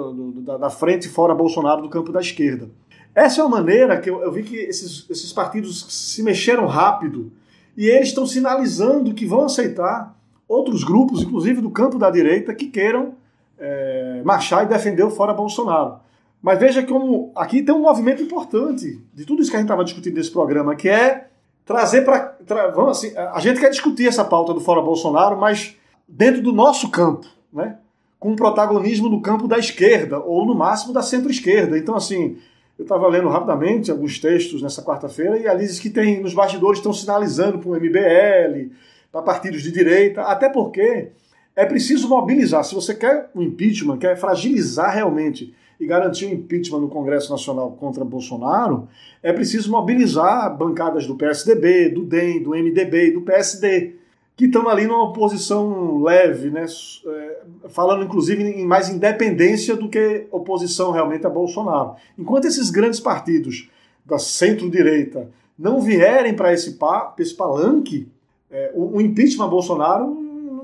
da, 0.43 0.58
da, 0.58 0.69
frente 0.69 1.08
fora 1.08 1.34
Bolsonaro 1.34 1.81
do 1.81 1.89
campo 1.89 2.12
da 2.12 2.19
esquerda. 2.19 2.69
Essa 3.15 3.39
é 3.39 3.43
uma 3.45 3.58
maneira 3.58 3.99
que 3.99 4.10
eu, 4.10 4.21
eu 4.21 4.32
vi 4.32 4.43
que 4.43 4.58
esses, 4.58 5.10
esses 5.10 5.32
partidos 5.32 5.86
se 5.89 6.21
mexeram 6.21 6.67
rápido 6.67 7.32
e 7.78 7.88
eles 7.88 8.10
estão 8.10 8.28
sinalizando 8.28 9.13
que 9.13 9.25
vão 9.25 9.45
aceitar 9.45 10.13
outros 10.47 10.84
grupos, 10.84 11.23
inclusive 11.23 11.62
do 11.62 11.71
campo 11.71 11.97
da 11.97 12.12
direita, 12.12 12.54
que 12.54 12.67
queiram 12.67 13.13
é, 13.58 14.21
marchar 14.25 14.65
e 14.65 14.67
defender 14.67 15.04
o 15.04 15.10
fora 15.10 15.34
Bolsonaro. 15.34 15.99
Mas 16.41 16.60
veja 16.60 16.84
como 16.84 17.32
aqui 17.36 17.63
tem 17.63 17.73
um 17.73 17.82
movimento 17.82 18.21
importante 18.21 19.01
de 19.13 19.25
tudo 19.25 19.41
isso 19.41 19.49
que 19.49 19.56
a 19.56 19.60
gente 19.60 19.67
estava 19.67 19.84
discutindo 19.84 20.15
nesse 20.15 20.30
programa, 20.30 20.75
que 20.75 20.89
é 20.89 21.30
trazer 21.65 22.01
para. 22.04 22.19
Tra, 22.45 22.67
vamos 22.67 22.97
assim, 22.97 23.15
a 23.17 23.39
gente 23.39 23.60
quer 23.60 23.69
discutir 23.69 24.08
essa 24.08 24.23
pauta 24.23 24.54
do 24.54 24.60
Fora 24.60 24.82
Bolsonaro, 24.82 25.38
mas 25.38 25.75
dentro 26.08 26.41
do 26.41 26.51
nosso 26.51 26.89
campo, 26.91 27.25
né? 27.51 27.78
com 28.19 28.36
protagonismo 28.36 29.10
do 29.10 29.21
campo 29.21 29.47
da 29.47 29.58
esquerda, 29.58 30.19
ou 30.19 30.45
no 30.45 30.56
máximo 30.56 30.93
da 30.93 31.01
centro-esquerda. 31.01 31.78
Então, 31.78 31.95
assim, 31.95 32.38
eu 32.77 32.83
estava 32.83 33.07
lendo 33.07 33.29
rapidamente 33.29 33.89
alguns 33.89 34.19
textos 34.19 34.61
nessa 34.61 34.83
quarta-feira 34.83 35.38
e 35.39 35.47
ali 35.47 35.65
diz 35.65 35.79
que 35.79 35.89
tem 35.89 36.21
nos 36.21 36.33
bastidores 36.33 36.79
estão 36.79 36.93
sinalizando 36.93 37.59
para 37.59 37.69
o 37.69 37.75
MBL, 37.75 38.71
para 39.11 39.21
partidos 39.21 39.61
de 39.63 39.71
direita, 39.71 40.23
até 40.23 40.49
porque 40.49 41.11
é 41.55 41.65
preciso 41.65 42.09
mobilizar. 42.09 42.63
Se 42.65 42.75
você 42.75 42.93
quer 42.93 43.29
o 43.33 43.39
um 43.39 43.43
impeachment, 43.43 43.97
quer 43.97 44.17
fragilizar 44.17 44.93
realmente 44.93 45.55
e 45.79 45.85
garantir 45.85 46.25
o 46.25 46.29
um 46.29 46.33
impeachment 46.33 46.79
no 46.79 46.89
Congresso 46.89 47.31
Nacional 47.31 47.71
contra 47.71 48.03
Bolsonaro, 48.03 48.89
é 49.23 49.31
preciso 49.31 49.71
mobilizar 49.71 50.55
bancadas 50.57 51.07
do 51.07 51.15
PSDB, 51.15 51.89
do 51.89 52.03
DEM, 52.03 52.43
do 52.43 52.51
MDB 52.51 53.07
e 53.07 53.11
do 53.11 53.21
PSD, 53.21 53.95
que 54.36 54.45
estão 54.45 54.67
ali 54.67 54.86
numa 54.86 55.04
oposição 55.04 56.02
leve, 56.02 56.50
né? 56.50 56.65
É, 57.08 57.41
falando 57.69 58.04
inclusive 58.04 58.43
em 58.43 58.65
mais 58.65 58.89
independência 58.89 59.76
do 59.76 59.88
que 59.88 60.28
oposição 60.32 60.91
realmente 60.91 61.26
a 61.26 61.30
Bolsonaro. 61.30 61.95
Enquanto 62.17 62.45
esses 62.45 62.69
grandes 62.69 63.00
partidos 63.00 63.69
da 64.06 64.19
centro-direita 64.19 65.30
não 65.58 65.82
vierem 65.82 66.36
para 66.36 66.54
esse, 66.54 66.78
esse 67.17 67.34
palanque, 67.34 68.08
é, 68.52 68.71
o, 68.76 68.98
o 68.98 69.02
impeachment 69.02 69.45
a 69.45 69.50
Bolsonaro 69.50 70.06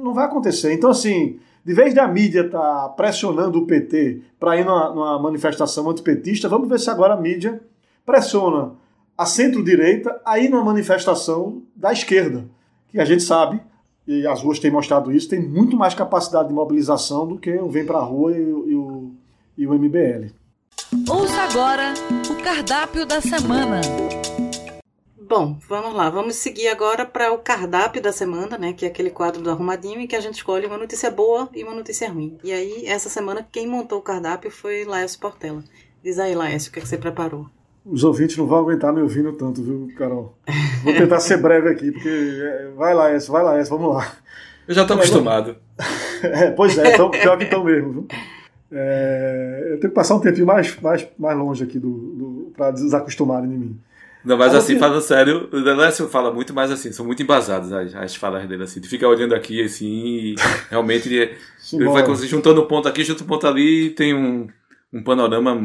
não 0.02 0.14
vai 0.14 0.26
acontecer. 0.26 0.74
Então, 0.74 0.90
assim, 0.90 1.40
de 1.64 1.74
vez 1.74 1.94
da 1.94 2.08
mídia 2.08 2.42
estar 2.42 2.60
tá 2.60 2.90
pressionando 2.90 3.60
o 3.60 3.66
PT 3.66 4.22
para 4.40 4.58
ir 4.58 4.66
numa, 4.66 4.90
numa 4.90 5.20
manifestação 5.20 5.90
antipetista, 5.90 6.50
vamos 6.50 6.68
ver 6.68 6.80
se 6.80 6.90
agora 6.90 7.14
a 7.14 7.18
mídia 7.18 7.62
pressiona 8.06 8.74
a 9.18 9.26
centro-direita 9.26 10.20
a 10.26 10.40
ir 10.40 10.50
numa 10.50 10.64
manifestação 10.64 11.62
da 11.76 11.94
esquerda, 11.94 12.46
que 12.92 13.00
a 13.00 13.06
gente 13.06 13.24
sabe, 13.24 13.62
e 14.06 14.28
as 14.28 14.42
ruas 14.42 14.60
têm 14.60 14.72
mostrado 14.72 15.12
isso, 15.12 15.30
tem 15.30 15.40
muito 15.40 15.78
mais 15.78 15.94
capacidade 15.94 16.50
de 16.50 16.54
mobilização 16.54 17.28
do 17.28 17.38
que 17.38 17.54
o 17.56 17.70
Vem 17.70 17.86
Pra 17.86 18.00
Rua 18.00 18.32
e, 18.34 18.42
e, 18.42 18.76
o, 18.76 19.12
e 19.58 19.68
o 19.68 19.74
MBL. 19.74 20.32
Ouça 21.10 21.42
agora 21.44 21.94
o 22.30 22.44
cardápio 22.44 23.06
da 23.06 23.22
semana. 23.22 23.80
Bom, 25.18 25.58
vamos 25.70 25.94
lá. 25.94 26.10
Vamos 26.10 26.36
seguir 26.36 26.68
agora 26.68 27.06
para 27.06 27.32
o 27.32 27.38
cardápio 27.38 28.02
da 28.02 28.12
semana, 28.12 28.58
né? 28.58 28.74
Que 28.74 28.86
é 28.86 28.90
aquele 28.90 29.10
quadro 29.10 29.42
do 29.42 29.50
Arrumadinho 29.50 30.02
em 30.02 30.06
que 30.08 30.16
a 30.18 30.20
gente 30.20 30.36
escolhe 30.36 30.68
uma 30.68 30.78
notícia 30.78 31.10
boa 31.10 31.48
e 31.54 31.64
uma 31.64 31.74
notícia 31.74 32.12
ruim. 32.12 32.38
E 32.44 32.52
aí, 32.52 32.86
essa 32.86 33.08
semana, 33.08 33.48
quem 33.50 33.66
montou 33.66 34.00
o 34.00 34.02
cardápio 34.02 34.52
foi 34.52 34.84
Laércio 34.84 35.22
Portela. 35.22 35.64
Diz 36.04 36.20
aí, 36.20 36.36
Laércio, 36.36 36.70
o 36.70 36.74
que, 36.74 36.80
é 36.80 36.82
que 36.82 36.88
você 36.90 36.98
preparou? 36.98 37.48
Os 37.86 38.04
ouvintes 38.04 38.38
não 38.38 38.46
vão 38.46 38.60
aguentar 38.60 38.94
me 38.94 39.02
ouvindo 39.02 39.34
tanto, 39.34 39.64
viu, 39.64 39.92
Carol? 39.98 40.38
Vou 40.84 40.94
tentar 40.94 41.20
ser 41.20 41.38
breve 41.38 41.70
aqui, 41.70 41.92
porque 41.92 42.10
é, 42.10 42.70
vai 42.76 42.94
lá, 42.94 43.10
essa, 43.10 43.32
vai 43.32 43.44
lá, 43.44 43.58
essa, 43.58 43.72
vamos 43.72 43.96
lá. 43.96 44.12
Eu 44.68 44.76
já 44.76 44.82
estou 44.84 44.98
acostumado. 44.98 45.56
É, 46.24 46.52
pois 46.52 46.78
é, 46.78 46.94
então, 46.94 47.10
pior 47.10 47.36
que 47.36 47.46
estão 47.46 47.64
mesmo, 47.64 47.92
viu? 47.92 48.08
É, 48.72 49.70
eu 49.72 49.80
tenho 49.80 49.90
que 49.90 49.96
passar 49.96 50.14
um 50.14 50.20
tempinho 50.20 50.46
mais, 50.46 50.80
mais, 50.80 51.08
mais 51.18 51.36
longe 51.36 51.64
aqui 51.64 51.80
do, 51.80 51.90
do 51.90 52.54
para 52.56 52.70
desacostumarem 52.70 53.50
de 53.50 53.58
mim. 53.58 53.80
Não, 54.24 54.38
mas 54.38 54.54
assim, 54.54 54.78
falando 54.78 55.02
sério, 55.02 55.50
o 55.52 55.62
Décio 55.62 56.08
fala 56.08 56.32
muito, 56.32 56.54
mas 56.54 56.72
assim, 56.72 56.92
são 56.92 57.04
muito 57.04 57.24
embasadas 57.24 57.74
as, 57.74 57.96
as 57.96 58.16
falas 58.16 58.48
dele, 58.48 58.64
assim. 58.64 58.80
De 58.80 58.88
ficar 58.88 59.08
olhando 59.08 59.34
aqui, 59.34 59.64
assim, 59.64 59.88
e 59.88 60.36
realmente 60.70 61.10
ele, 61.10 61.36
ele 61.74 61.90
vai 61.90 62.16
juntando 62.16 62.62
um 62.62 62.68
ponto 62.68 62.88
aqui, 62.88 63.04
junto 63.04 63.24
um 63.24 63.28
ponto 63.28 63.48
ali 63.48 63.88
e 63.88 63.90
tem 63.90 64.14
um, 64.14 64.48
um 64.94 65.02
panorama 65.02 65.60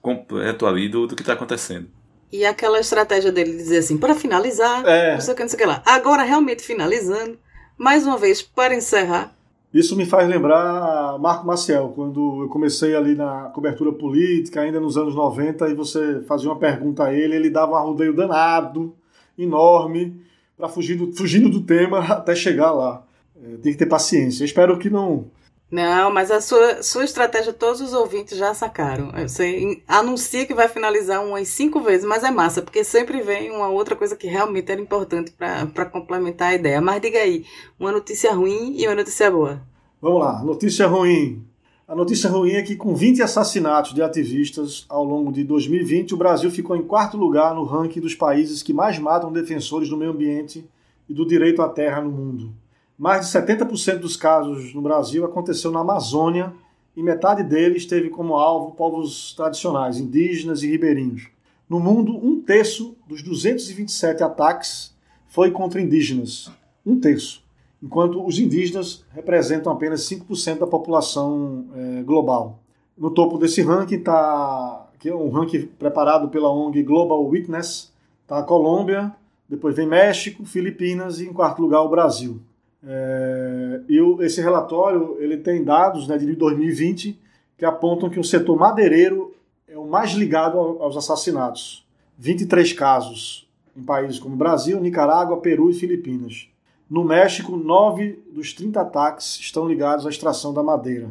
completo 0.00 0.66
ali 0.66 0.88
do, 0.88 1.06
do 1.06 1.14
que 1.16 1.22
está 1.22 1.32
acontecendo. 1.34 1.86
E 2.32 2.44
aquela 2.44 2.78
estratégia 2.78 3.32
dele 3.32 3.52
de 3.52 3.56
dizer 3.58 3.78
assim, 3.78 3.98
para 3.98 4.14
finalizar, 4.14 4.86
É. 4.86 5.14
não 5.14 5.20
sei 5.20 5.34
o 5.34 5.36
que, 5.36 5.42
não 5.42 5.48
sei 5.48 5.56
o 5.56 5.60
que 5.60 5.66
lá. 5.66 5.82
Agora, 5.84 6.22
realmente 6.22 6.62
finalizando, 6.62 7.36
mais 7.76 8.06
uma 8.06 8.16
vez, 8.16 8.40
para 8.42 8.74
encerrar, 8.74 9.34
Isso 9.72 9.94
me 9.96 10.04
faz 10.04 10.28
lembrar 10.28 11.16
Marco 11.20 11.46
Maciel, 11.46 11.92
quando 11.94 12.42
eu 12.42 12.48
comecei 12.48 12.96
ali 12.96 13.14
na 13.14 13.50
cobertura 13.54 13.92
política, 13.92 14.60
ainda 14.62 14.80
nos 14.80 14.96
anos 14.96 15.14
90, 15.14 15.68
e 15.68 15.74
você 15.74 16.22
fazia 16.26 16.48
uma 16.50 16.58
pergunta 16.58 17.04
a 17.04 17.14
ele, 17.14 17.36
ele 17.36 17.48
dava 17.50 17.72
um 17.72 17.76
arrodeio 17.76 18.12
danado, 18.12 18.92
enorme, 19.38 20.20
para 20.56 20.68
fugir 20.68 20.96
do, 20.96 21.12
fugindo 21.16 21.48
do 21.48 21.62
tema 21.62 22.00
até 22.12 22.34
chegar 22.34 22.72
lá. 22.72 23.04
É, 23.40 23.56
tem 23.58 23.72
que 23.72 23.78
ter 23.78 23.86
paciência. 23.86 24.42
Eu 24.42 24.46
espero 24.46 24.76
que 24.76 24.90
não. 24.90 25.26
Não, 25.70 26.10
mas 26.10 26.32
a 26.32 26.40
sua, 26.40 26.82
sua 26.82 27.04
estratégia 27.04 27.52
todos 27.52 27.80
os 27.80 27.92
ouvintes 27.92 28.36
já 28.36 28.52
sacaram. 28.52 29.12
Você 29.22 29.80
anuncia 29.86 30.44
que 30.44 30.52
vai 30.52 30.68
finalizar 30.68 31.24
umas 31.24 31.46
cinco 31.46 31.80
vezes, 31.80 32.04
mas 32.04 32.24
é 32.24 32.30
massa, 32.30 32.60
porque 32.60 32.82
sempre 32.82 33.22
vem 33.22 33.52
uma 33.52 33.68
outra 33.68 33.94
coisa 33.94 34.16
que 34.16 34.26
realmente 34.26 34.72
era 34.72 34.80
importante 34.80 35.32
para 35.32 35.84
complementar 35.86 36.48
a 36.48 36.54
ideia. 36.54 36.80
Mas 36.80 37.00
diga 37.00 37.20
aí, 37.20 37.44
uma 37.78 37.92
notícia 37.92 38.32
ruim 38.32 38.74
e 38.76 38.86
uma 38.86 38.96
notícia 38.96 39.30
boa. 39.30 39.62
Vamos 40.02 40.20
lá, 40.20 40.42
notícia 40.42 40.88
ruim. 40.88 41.44
A 41.86 41.94
notícia 41.94 42.30
ruim 42.30 42.52
é 42.52 42.62
que, 42.62 42.74
com 42.74 42.94
20 42.94 43.22
assassinatos 43.22 43.94
de 43.94 44.02
ativistas 44.02 44.86
ao 44.88 45.04
longo 45.04 45.32
de 45.32 45.44
2020, 45.44 46.14
o 46.14 46.16
Brasil 46.16 46.50
ficou 46.50 46.76
em 46.76 46.82
quarto 46.82 47.16
lugar 47.16 47.54
no 47.54 47.64
ranking 47.64 48.00
dos 48.00 48.14
países 48.14 48.62
que 48.62 48.72
mais 48.72 48.98
matam 48.98 49.32
defensores 49.32 49.88
do 49.88 49.96
meio 49.96 50.12
ambiente 50.12 50.64
e 51.08 51.14
do 51.14 51.26
direito 51.26 51.62
à 51.62 51.68
terra 51.68 52.00
no 52.00 52.10
mundo. 52.10 52.52
Mais 53.00 53.24
de 53.24 53.32
70% 53.32 54.00
dos 54.00 54.14
casos 54.14 54.74
no 54.74 54.82
Brasil 54.82 55.24
aconteceu 55.24 55.70
na 55.70 55.80
Amazônia 55.80 56.52
e 56.94 57.02
metade 57.02 57.42
deles 57.42 57.86
teve 57.86 58.10
como 58.10 58.34
alvo 58.34 58.72
povos 58.72 59.32
tradicionais, 59.32 59.96
indígenas 59.96 60.62
e 60.62 60.66
ribeirinhos. 60.66 61.28
No 61.66 61.80
mundo, 61.80 62.14
um 62.14 62.42
terço 62.42 62.94
dos 63.06 63.22
227 63.22 64.22
ataques 64.22 64.94
foi 65.28 65.50
contra 65.50 65.80
indígenas. 65.80 66.52
Um 66.84 67.00
terço 67.00 67.42
enquanto 67.82 68.22
os 68.22 68.38
indígenas 68.38 69.02
representam 69.14 69.72
apenas 69.72 70.02
5% 70.02 70.58
da 70.58 70.66
população 70.66 71.64
eh, 71.74 72.02
global. 72.02 72.58
No 72.98 73.10
topo 73.10 73.38
desse 73.38 73.62
ranking 73.62 73.94
está, 73.94 74.90
que 74.98 75.08
é 75.08 75.14
um 75.14 75.30
ranking 75.30 75.62
preparado 75.78 76.28
pela 76.28 76.52
ONG 76.52 76.82
Global 76.82 77.26
Witness, 77.26 77.90
está 78.20 78.40
a 78.40 78.42
Colômbia, 78.42 79.10
depois 79.48 79.74
vem 79.74 79.86
México, 79.86 80.44
Filipinas 80.44 81.18
e 81.18 81.24
em 81.24 81.32
quarto 81.32 81.62
lugar 81.62 81.80
o 81.80 81.88
Brasil. 81.88 82.42
Eh, 82.86 83.80
e 83.88 84.00
o- 84.00 84.22
esse 84.22 84.40
relatório 84.40 85.16
ele 85.20 85.36
tem 85.36 85.62
dados 85.62 86.08
né, 86.08 86.16
de 86.16 86.34
2020 86.34 87.18
que 87.56 87.64
apontam 87.64 88.08
que 88.08 88.18
o 88.18 88.24
setor 88.24 88.56
madeireiro 88.56 89.34
é 89.68 89.76
o 89.76 89.86
mais 89.86 90.12
ligado 90.12 90.58
ao- 90.58 90.82
aos 90.82 90.96
assassinatos. 90.96 91.86
23 92.18 92.72
casos 92.72 93.48
em 93.76 93.82
países 93.82 94.18
como 94.18 94.34
Brasil, 94.36 94.80
Nicarágua, 94.80 95.36
Peru 95.40 95.70
e 95.70 95.74
Filipinas. 95.74 96.48
No 96.88 97.04
México, 97.04 97.56
nove 97.56 98.18
dos 98.32 98.52
30 98.52 98.80
ataques 98.80 99.38
estão 99.38 99.68
ligados 99.68 100.06
à 100.06 100.10
extração 100.10 100.52
da 100.52 100.62
madeira. 100.62 101.10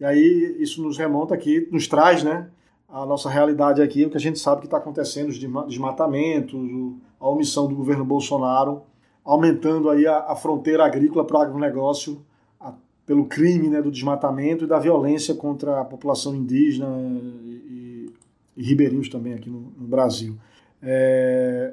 E 0.00 0.04
aí 0.04 0.56
isso 0.58 0.82
nos 0.82 0.96
remonta 0.98 1.34
aqui, 1.34 1.68
nos 1.70 1.86
traz 1.86 2.24
né, 2.24 2.48
a 2.88 3.04
nossa 3.06 3.28
realidade 3.30 3.80
aqui, 3.80 4.04
o 4.06 4.10
que 4.10 4.16
a 4.16 4.20
gente 4.20 4.38
sabe 4.38 4.62
que 4.62 4.66
está 4.66 4.78
acontecendo, 4.78 5.28
os 5.28 5.38
desma- 5.38 5.66
desmatamentos, 5.66 6.58
a 7.20 7.28
omissão 7.28 7.68
do 7.68 7.76
governo 7.76 8.04
Bolsonaro, 8.04 8.82
aumentando 9.24 9.90
aí 9.90 10.06
a, 10.06 10.18
a 10.18 10.36
fronteira 10.36 10.84
agrícola 10.84 11.24
para 11.24 11.38
o 11.38 11.40
agronegócio, 11.42 12.20
a- 12.60 12.72
pelo 13.06 13.26
crime 13.26 13.68
né, 13.68 13.80
do 13.82 13.90
desmatamento 13.90 14.64
e 14.64 14.66
da 14.66 14.78
violência 14.78 15.34
contra 15.34 15.80
a 15.80 15.84
população 15.84 16.34
indígena 16.34 16.88
e, 17.44 18.10
e 18.56 18.62
ribeirinhos 18.62 19.08
também 19.08 19.34
aqui 19.34 19.48
no, 19.50 19.72
no 19.78 19.86
Brasil. 19.86 20.34
É, 20.82 21.72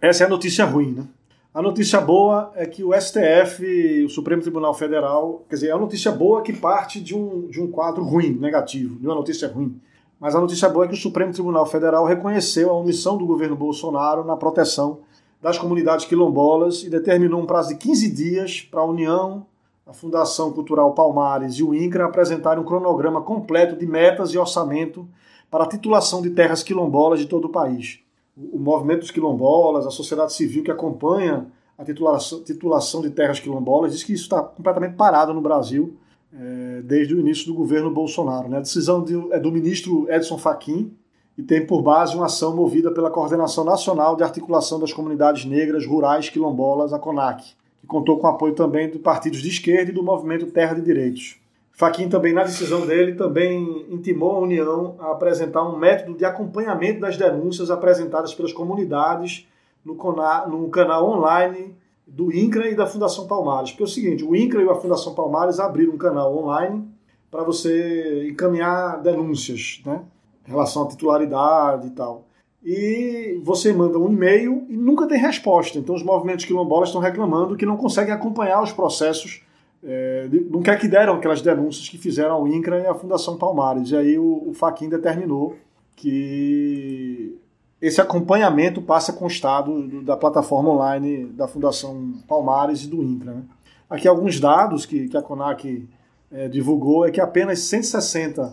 essa 0.00 0.24
é 0.24 0.26
a 0.26 0.30
notícia 0.30 0.64
ruim, 0.64 0.92
né? 0.92 1.04
A 1.52 1.62
notícia 1.62 1.98
boa 2.02 2.52
é 2.54 2.66
que 2.66 2.84
o 2.84 2.92
STF, 2.92 4.04
o 4.04 4.10
Supremo 4.10 4.42
Tribunal 4.42 4.74
Federal, 4.74 5.42
quer 5.48 5.54
dizer, 5.54 5.68
é 5.68 5.74
uma 5.74 5.80
notícia 5.80 6.12
boa 6.12 6.42
que 6.42 6.52
parte 6.52 7.00
de 7.00 7.14
um, 7.16 7.46
de 7.48 7.58
um 7.62 7.70
quadro 7.70 8.04
ruim, 8.04 8.34
negativo, 8.38 8.98
de 8.98 9.06
uma 9.06 9.14
notícia 9.14 9.48
ruim. 9.48 9.80
Mas 10.20 10.34
a 10.34 10.40
notícia 10.40 10.68
boa 10.68 10.84
é 10.84 10.88
que 10.88 10.94
o 10.94 10.98
Supremo 10.98 11.32
Tribunal 11.32 11.64
Federal 11.64 12.04
reconheceu 12.04 12.68
a 12.68 12.74
omissão 12.74 13.16
do 13.16 13.24
governo 13.26 13.56
Bolsonaro 13.56 14.22
na 14.22 14.36
proteção 14.36 14.98
das 15.40 15.58
comunidades 15.58 16.04
quilombolas 16.04 16.82
e 16.82 16.90
determinou 16.90 17.40
um 17.40 17.46
prazo 17.46 17.70
de 17.70 17.76
15 17.76 18.10
dias 18.10 18.60
para 18.62 18.80
a 18.80 18.84
União, 18.84 19.46
a 19.86 19.92
Fundação 19.92 20.52
Cultural 20.52 20.92
Palmares 20.94 21.54
e 21.54 21.62
o 21.62 21.74
INCRA 21.74 22.06
apresentarem 22.06 22.62
um 22.62 22.66
cronograma 22.66 23.22
completo 23.22 23.76
de 23.76 23.86
metas 23.86 24.30
e 24.30 24.38
orçamento 24.38 25.06
para 25.50 25.64
a 25.64 25.68
titulação 25.68 26.20
de 26.20 26.30
terras 26.30 26.62
quilombolas 26.62 27.20
de 27.20 27.26
todo 27.26 27.44
o 27.44 27.50
país 27.50 28.00
o 28.36 28.58
movimento 28.58 29.00
dos 29.00 29.10
quilombolas, 29.10 29.86
a 29.86 29.90
sociedade 29.90 30.32
civil 30.32 30.62
que 30.62 30.70
acompanha 30.70 31.46
a 31.78 31.84
titulação, 31.84 32.42
titulação 32.42 33.00
de 33.00 33.10
terras 33.10 33.40
quilombolas, 33.40 33.92
diz 33.92 34.02
que 34.02 34.12
isso 34.12 34.24
está 34.24 34.42
completamente 34.42 34.94
parado 34.94 35.32
no 35.32 35.40
Brasil 35.40 35.96
eh, 36.32 36.82
desde 36.84 37.14
o 37.14 37.20
início 37.20 37.46
do 37.46 37.54
governo 37.54 37.90
Bolsonaro. 37.90 38.48
Né? 38.48 38.58
A 38.58 38.60
decisão 38.60 39.02
de- 39.02 39.32
é 39.32 39.40
do 39.40 39.50
ministro 39.50 40.06
Edson 40.10 40.36
Fachin 40.36 40.92
e 41.36 41.42
tem 41.42 41.66
por 41.66 41.82
base 41.82 42.14
uma 42.14 42.26
ação 42.26 42.54
movida 42.56 42.90
pela 42.90 43.10
Coordenação 43.10 43.64
Nacional 43.64 44.16
de 44.16 44.22
Articulação 44.22 44.80
das 44.80 44.92
Comunidades 44.92 45.44
Negras 45.44 45.86
Rurais 45.86 46.28
Quilombolas, 46.28 46.92
a 46.92 46.98
CONAC, 46.98 47.54
que 47.80 47.86
contou 47.86 48.18
com 48.18 48.26
apoio 48.26 48.54
também 48.54 48.90
de 48.90 48.98
partidos 48.98 49.40
de 49.42 49.48
esquerda 49.48 49.90
e 49.90 49.94
do 49.94 50.02
movimento 50.02 50.46
Terra 50.46 50.74
de 50.74 50.80
Direitos. 50.80 51.36
Fachin 51.72 52.08
também, 52.08 52.32
na 52.32 52.42
decisão 52.42 52.86
dele, 52.86 53.16
também 53.16 53.84
intimou 53.90 54.32
a 54.32 54.38
União 54.38 54.94
a 54.98 55.12
apresentar 55.12 55.62
um 55.62 55.76
método 55.76 56.16
de 56.16 56.24
acompanhamento 56.24 57.00
das 57.00 57.18
denúncias 57.18 57.70
apresentadas 57.70 58.34
pelas 58.34 58.50
comunidades 58.50 59.46
no, 59.84 59.94
cona- 59.94 60.46
no 60.46 60.70
canal 60.70 61.06
online 61.06 61.74
do 62.06 62.34
INCRA 62.34 62.70
e 62.70 62.74
da 62.74 62.86
Fundação 62.86 63.26
Palmares. 63.26 63.72
Porque 63.72 63.82
é 63.82 63.84
o 63.84 63.88
seguinte, 63.88 64.24
o 64.24 64.34
INCRA 64.34 64.62
e 64.62 64.68
a 64.70 64.74
Fundação 64.74 65.14
Palmares 65.14 65.60
abriram 65.60 65.92
um 65.92 65.98
canal 65.98 66.34
online 66.34 66.82
para 67.30 67.42
você 67.42 68.26
encaminhar 68.30 69.02
denúncias, 69.02 69.82
né? 69.84 70.00
Relação 70.46 70.84
à 70.84 70.88
titularidade 70.88 71.88
e 71.88 71.90
tal. 71.90 72.24
E 72.64 73.38
você 73.44 73.72
manda 73.72 73.98
um 73.98 74.08
e-mail 74.12 74.64
e 74.68 74.76
nunca 74.76 75.06
tem 75.06 75.18
resposta. 75.20 75.78
Então 75.78 75.94
os 75.94 76.02
movimentos 76.02 76.44
quilombolas 76.44 76.88
estão 76.88 77.00
reclamando 77.00 77.56
que 77.56 77.66
não 77.66 77.76
conseguem 77.76 78.12
acompanhar 78.12 78.62
os 78.62 78.72
processos 78.72 79.42
é, 79.84 80.26
de- 80.28 80.40
não 80.50 80.62
quer 80.62 80.76
que 80.80 80.88
deram 80.88 81.14
aquelas 81.14 81.40
denúncias 81.42 81.88
que 81.88 81.96
fizeram 81.98 82.34
ao 82.36 82.48
INCRA 82.48 82.80
e 82.80 82.86
à 82.86 82.94
Fundação 82.94 83.36
Palmares. 83.36 83.90
E 83.90 83.96
aí 83.96 84.18
o, 84.18 84.48
o 84.48 84.52
Fachin 84.54 84.88
determinou 84.88 85.54
que 85.94 87.36
esse 87.80 88.00
acompanhamento 88.00 88.80
passe 88.82 89.10
a 89.10 89.14
constar 89.14 89.62
do- 89.62 89.86
do- 89.86 90.02
da 90.02 90.16
plataforma 90.16 90.70
online 90.70 91.26
da 91.26 91.46
Fundação 91.46 92.14
Palmares 92.26 92.82
e 92.84 92.88
do 92.88 93.02
INCRA. 93.02 93.32
né? 93.34 93.42
Aqui 93.88 94.08
alguns 94.08 94.40
dados 94.40 94.84
que, 94.86 95.08
que 95.08 95.16
a 95.16 95.22
CONAC 95.22 95.86
é, 96.32 96.48
divulgou 96.48 97.06
é 97.06 97.10
que 97.10 97.20
apenas 97.20 97.60
162 97.60 98.52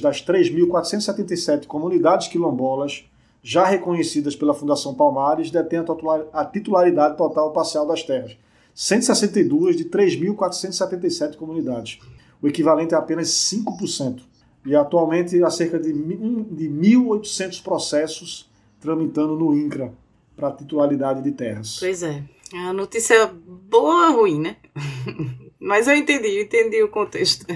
das 0.00 0.20
3.477 0.24 1.66
comunidades 1.66 2.28
quilombolas 2.28 3.04
já 3.42 3.64
reconhecidas 3.64 4.34
pela 4.34 4.52
Fundação 4.52 4.92
Palmares 4.94 5.50
detêm 5.52 5.78
a 5.78 5.84
titular- 5.84 6.26
a 6.32 6.44
titularidade 6.44 7.16
total 7.16 7.46
ou 7.46 7.52
parcial 7.52 7.86
das 7.86 8.02
terras. 8.02 8.36
162 8.74 9.76
de 9.76 9.84
3.477 9.84 11.36
comunidades. 11.36 11.98
O 12.42 12.48
equivalente 12.48 12.94
a 12.94 12.98
apenas 12.98 13.28
5%. 13.28 14.22
E 14.66 14.74
atualmente 14.74 15.40
há 15.44 15.48
cerca 15.48 15.78
de 15.78 15.92
1.800 15.92 17.62
processos 17.62 18.50
tramitando 18.80 19.36
no 19.36 19.54
INCRA 19.56 19.92
para 20.36 20.50
titularidade 20.50 21.22
de 21.22 21.30
terras. 21.32 21.76
Pois 21.78 22.02
é. 22.02 22.22
É 22.52 22.56
uma 22.58 22.72
notícia 22.72 23.26
boa 23.26 24.10
ou 24.10 24.16
ruim, 24.22 24.40
né? 24.40 24.56
Mas 25.58 25.86
eu 25.88 25.94
entendi, 25.94 26.28
eu 26.36 26.42
entendi 26.42 26.82
o 26.82 26.88
contexto. 26.88 27.46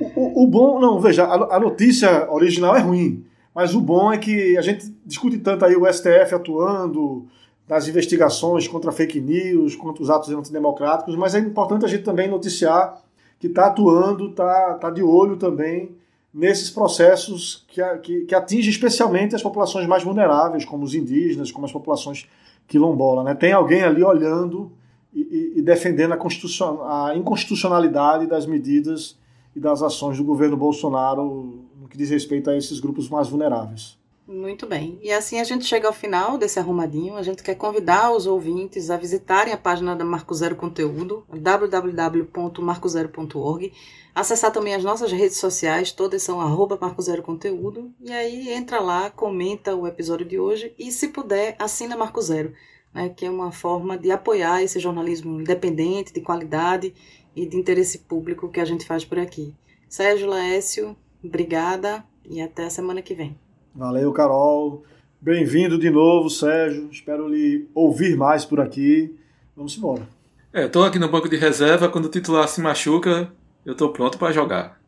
O, 0.00 0.04
o- 0.20 0.44
o 0.44 0.46
bom, 0.46 0.78
não, 0.80 1.00
veja, 1.00 1.24
a, 1.24 1.56
a 1.56 1.60
notícia 1.60 2.30
original 2.30 2.76
é 2.76 2.80
ruim, 2.80 3.24
mas 3.54 3.74
o 3.74 3.80
bom 3.80 4.12
é 4.12 4.18
que 4.18 4.56
a 4.56 4.60
gente 4.62 4.94
discute 5.06 5.38
tanto 5.38 5.64
aí 5.64 5.74
o 5.76 5.90
STF 5.92 6.34
atuando 6.34 7.26
nas 7.68 7.86
investigações 7.88 8.66
contra 8.68 8.92
fake 8.92 9.20
news, 9.20 9.74
contra 9.76 10.02
os 10.02 10.10
atos 10.10 10.30
antidemocráticos, 10.30 11.14
mas 11.16 11.34
é 11.34 11.38
importante 11.38 11.84
a 11.84 11.88
gente 11.88 12.02
também 12.02 12.28
noticiar 12.28 13.02
que 13.38 13.46
está 13.46 13.66
atuando, 13.66 14.30
está 14.30 14.74
tá 14.74 14.90
de 14.90 15.02
olho 15.02 15.36
também 15.36 15.90
nesses 16.32 16.70
processos 16.70 17.64
que, 17.68 17.82
que, 18.02 18.20
que 18.26 18.34
atingem 18.34 18.70
especialmente 18.70 19.34
as 19.34 19.42
populações 19.42 19.86
mais 19.86 20.02
vulneráveis, 20.02 20.64
como 20.64 20.84
os 20.84 20.94
indígenas, 20.94 21.50
como 21.50 21.64
as 21.66 21.72
populações 21.72 22.26
quilombolas. 22.66 23.24
Né? 23.24 23.34
Tem 23.34 23.52
alguém 23.52 23.82
ali 23.82 24.02
olhando 24.02 24.70
e, 25.14 25.54
e- 25.56 25.62
defendendo 25.62 26.12
a, 26.14 27.08
a 27.08 27.16
inconstitucionalidade 27.16 28.26
das 28.26 28.44
medidas 28.46 29.16
e 29.58 29.60
das 29.60 29.82
ações 29.82 30.16
do 30.16 30.24
governo 30.24 30.56
Bolsonaro 30.56 31.66
no 31.76 31.88
que 31.88 31.98
diz 31.98 32.08
respeito 32.08 32.48
a 32.48 32.56
esses 32.56 32.80
grupos 32.80 33.08
mais 33.08 33.28
vulneráveis. 33.28 33.98
Muito 34.26 34.66
bem. 34.66 34.98
E 35.02 35.10
assim 35.10 35.40
a 35.40 35.44
gente 35.44 35.64
chega 35.64 35.88
ao 35.88 35.92
final 35.92 36.36
desse 36.36 36.58
arrumadinho. 36.58 37.16
A 37.16 37.22
gente 37.22 37.42
quer 37.42 37.54
convidar 37.54 38.12
os 38.12 38.26
ouvintes 38.26 38.90
a 38.90 38.98
visitarem 38.98 39.54
a 39.54 39.56
página 39.56 39.96
da 39.96 40.04
Marco 40.04 40.34
Zero 40.34 40.54
Conteúdo, 40.54 41.24
www.marcozero.org. 41.32 43.72
Acessar 44.14 44.52
também 44.52 44.74
as 44.74 44.84
nossas 44.84 45.10
redes 45.10 45.38
sociais, 45.38 45.92
todas 45.92 46.22
são 46.22 46.38
arroba 46.40 46.76
Marco 46.78 47.00
Zero 47.00 47.22
Conteúdo. 47.22 47.90
E 48.00 48.12
aí 48.12 48.52
entra 48.52 48.80
lá, 48.80 49.08
comenta 49.10 49.74
o 49.74 49.86
episódio 49.86 50.26
de 50.26 50.38
hoje 50.38 50.74
e, 50.78 50.92
se 50.92 51.08
puder, 51.08 51.56
assina 51.58 51.96
Marco 51.96 52.20
Zero, 52.20 52.52
né, 52.92 53.08
que 53.08 53.24
é 53.24 53.30
uma 53.30 53.50
forma 53.50 53.96
de 53.96 54.10
apoiar 54.10 54.62
esse 54.62 54.78
jornalismo 54.78 55.40
independente, 55.40 56.12
de 56.12 56.20
qualidade 56.20 56.92
e 57.38 57.46
de 57.46 57.56
interesse 57.56 57.98
público 58.00 58.48
que 58.48 58.60
a 58.60 58.64
gente 58.64 58.84
faz 58.84 59.04
por 59.04 59.18
aqui. 59.18 59.54
Sérgio 59.88 60.28
Laécio, 60.28 60.96
obrigada 61.22 62.04
e 62.28 62.40
até 62.40 62.64
a 62.64 62.70
semana 62.70 63.00
que 63.00 63.14
vem. 63.14 63.38
Valeu, 63.74 64.12
Carol. 64.12 64.82
Bem-vindo 65.20 65.78
de 65.78 65.88
novo, 65.88 66.28
Sérgio. 66.28 66.88
Espero 66.90 67.28
lhe 67.28 67.68
ouvir 67.74 68.16
mais 68.16 68.44
por 68.44 68.60
aqui. 68.60 69.16
Vamos 69.56 69.76
embora. 69.78 70.08
É, 70.52 70.66
estou 70.66 70.84
aqui 70.84 70.98
no 70.98 71.08
banco 71.08 71.28
de 71.28 71.36
reserva. 71.36 71.88
Quando 71.88 72.06
o 72.06 72.10
titular 72.10 72.48
se 72.48 72.60
machuca, 72.60 73.32
eu 73.64 73.72
estou 73.72 73.92
pronto 73.92 74.18
para 74.18 74.32
jogar. 74.32 74.80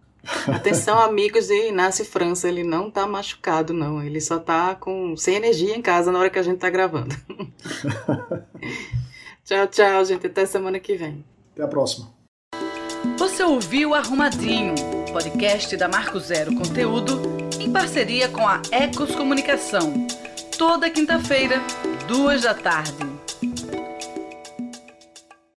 Atenção, 0.49 0.99
amigos 1.01 1.47
de 1.47 1.69
Inácio 1.69 2.05
França, 2.05 2.49
ele 2.49 2.65
não 2.65 2.89
está 2.89 3.07
machucado, 3.07 3.73
não. 3.73 4.03
Ele 4.03 4.21
só 4.21 4.39
está 4.39 4.75
com 4.75 5.17
sem 5.17 5.37
energia 5.37 5.77
em 5.77 5.83
casa 5.83 6.11
na 6.11 6.19
hora 6.19 6.31
que 6.31 6.39
a 6.39 6.43
gente 6.43 6.57
está 6.57 6.69
gravando. 6.69 7.15
tchau, 9.45 9.67
tchau, 9.69 10.05
gente. 10.05 10.27
Até 10.27 10.45
semana 10.47 10.81
que 10.81 10.97
vem. 10.97 11.25
Até 11.53 11.63
a 11.63 11.69
próxima. 11.69 12.20
Você 13.31 13.45
ouviu 13.45 13.95
Arrumadinho, 13.95 14.75
podcast 15.13 15.77
da 15.77 15.87
Marco 15.87 16.19
Zero 16.19 16.53
Conteúdo 16.53 17.23
em 17.61 17.71
parceria 17.71 18.29
com 18.29 18.47
a 18.47 18.61
Ecos 18.73 19.15
Comunicação. 19.15 20.05
Toda 20.59 20.91
quinta-feira, 20.91 21.63
duas 22.09 22.43
da 22.43 22.55
tarde. 22.55 23.10